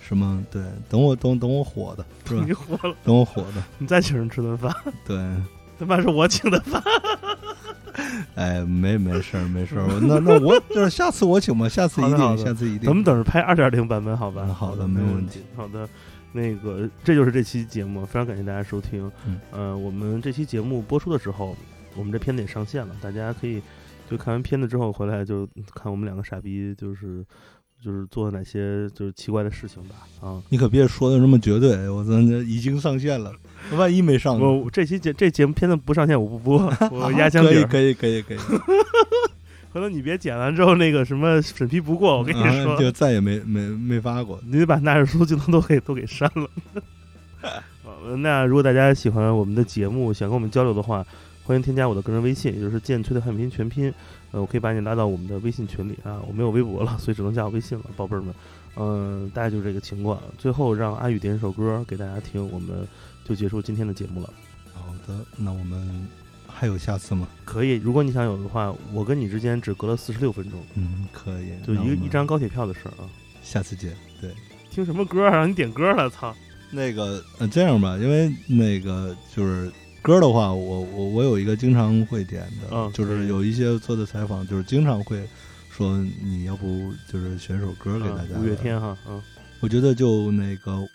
[0.00, 2.52] 什么，对，等我等等我火的是吧 你？
[2.52, 4.72] 火了，等我火的，你再请人吃顿饭，
[5.06, 5.16] 对，
[5.78, 6.82] 他妈是我请的饭。
[8.34, 12.86] 哎，没没事儿没事儿，那那我就是下次我请吧，下次一定，下次一定。
[12.86, 14.42] 咱们等着拍二点零版本，好吧？
[14.46, 15.40] 嗯好的没没问题。
[15.54, 15.88] 好的，
[16.32, 19.10] 那个这就是这期节目，非常感谢大家收听。
[19.26, 21.56] 嗯，呃，我们这期节目播出的时候，
[21.94, 23.62] 我们这片子也上线了，大家可以
[24.10, 27.24] 就看完片子之后回来就看我们两个傻逼，就是
[27.84, 29.94] 就是做了哪些就是奇怪的事情吧。
[30.20, 33.32] 啊，你可别说的那么绝对，我真的已经上线了，
[33.76, 36.58] 万一没上呢，我这期节这节目片子不上线，我不播，
[36.90, 37.62] 我压箱可以。
[37.64, 38.38] 可以可以可以，
[39.72, 44.40] 回头你别剪完之后那个什么审批不过，我跟你啊说，就再也没没没发过。
[44.46, 46.48] 你得把纳日书镜头都给都给删了。
[47.84, 51.04] 呃那如果大家喜欢我们的节目，想跟我们交流的话，
[51.46, 53.92] 欢迎添加我的个人微信，也就是剑崔的汉拼全拼。
[54.32, 56.20] 呃，我可以把你拉到我们的微信群里啊。
[56.26, 58.34] 我没有微博了，所以只能加我微信了，宝贝儿们。
[58.74, 60.20] 嗯、大概就是这个情况。
[60.36, 62.84] 最后让阿宇点一首歌给大家听，我们
[63.24, 64.28] 就结束今天的节目了。
[64.74, 66.08] 好的，那我们
[66.48, 67.28] 还有下次吗？
[67.44, 73.06] 可以，如果你想有的话，我跟你之间只隔了四十六分钟，嗯，可以，就一一张高铁票的事儿啊。
[73.40, 73.96] 下次见。
[74.20, 74.34] 对，
[74.68, 75.36] 听什么歌啊？
[75.36, 76.34] 让你点歌了，操！
[76.72, 79.70] 那个呃，这样吧，因为那个就是
[80.06, 85.28] 歌的话，我我我有一个经常会点的，嗯就是有一些做的采访，就是经常会
[85.68, 89.20] 说你要不就是选首歌给大家、啊五月天哈，嗯。
[89.58, 90.86] 我觉得就那个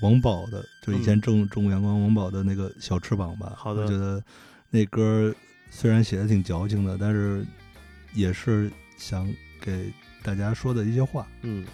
[0.00, 3.52] 王宝的，就以前正正中午阳光王宝的那个小翅膀吧。
[3.56, 3.82] 好的。
[3.82, 4.22] 我觉得
[4.70, 5.34] 那歌
[5.68, 7.44] 虽然写的挺矫情的，但是
[8.14, 9.28] 也是想
[9.60, 9.92] 给
[10.22, 11.26] 大家说的一些话。
[11.40, 11.66] 嗯，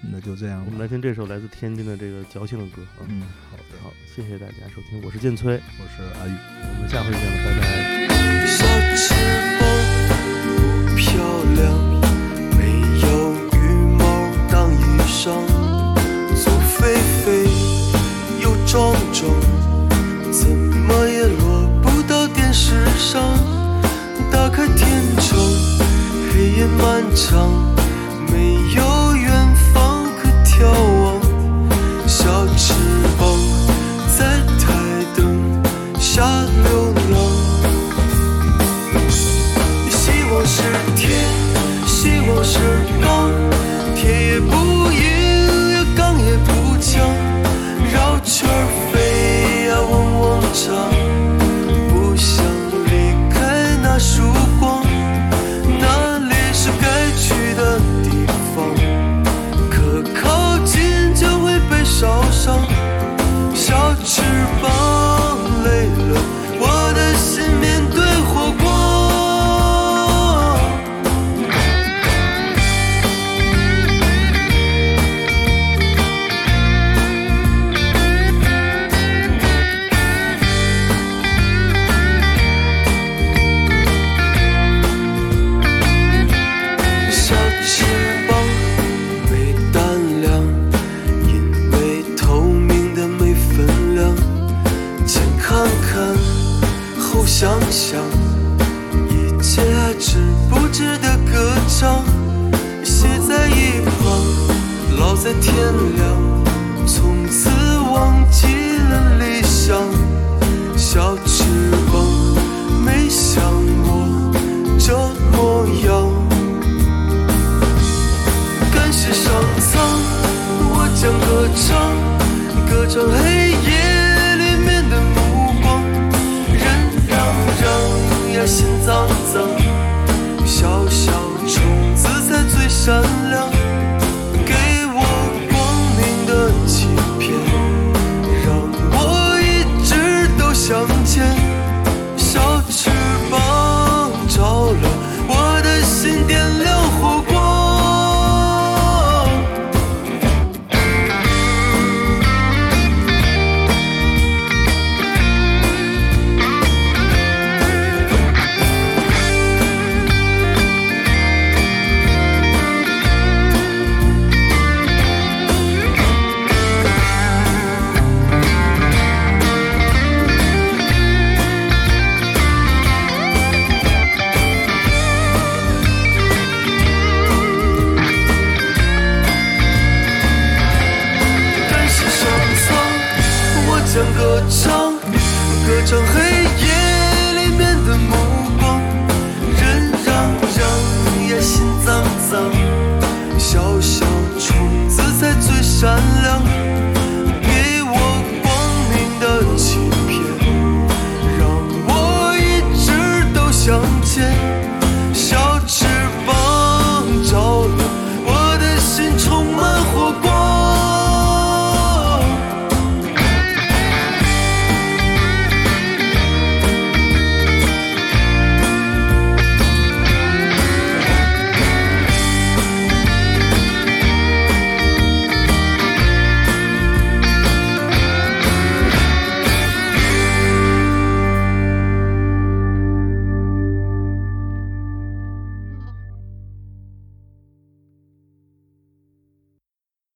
[0.00, 0.62] 那就这样。
[0.64, 3.06] 我们来听这首来自天津的这个矫情的歌啊。
[3.08, 6.32] 嗯，好的，好，谢谢大家收听，我是剑崔，我是阿宇。
[6.32, 9.19] 我们下回见了，拜拜。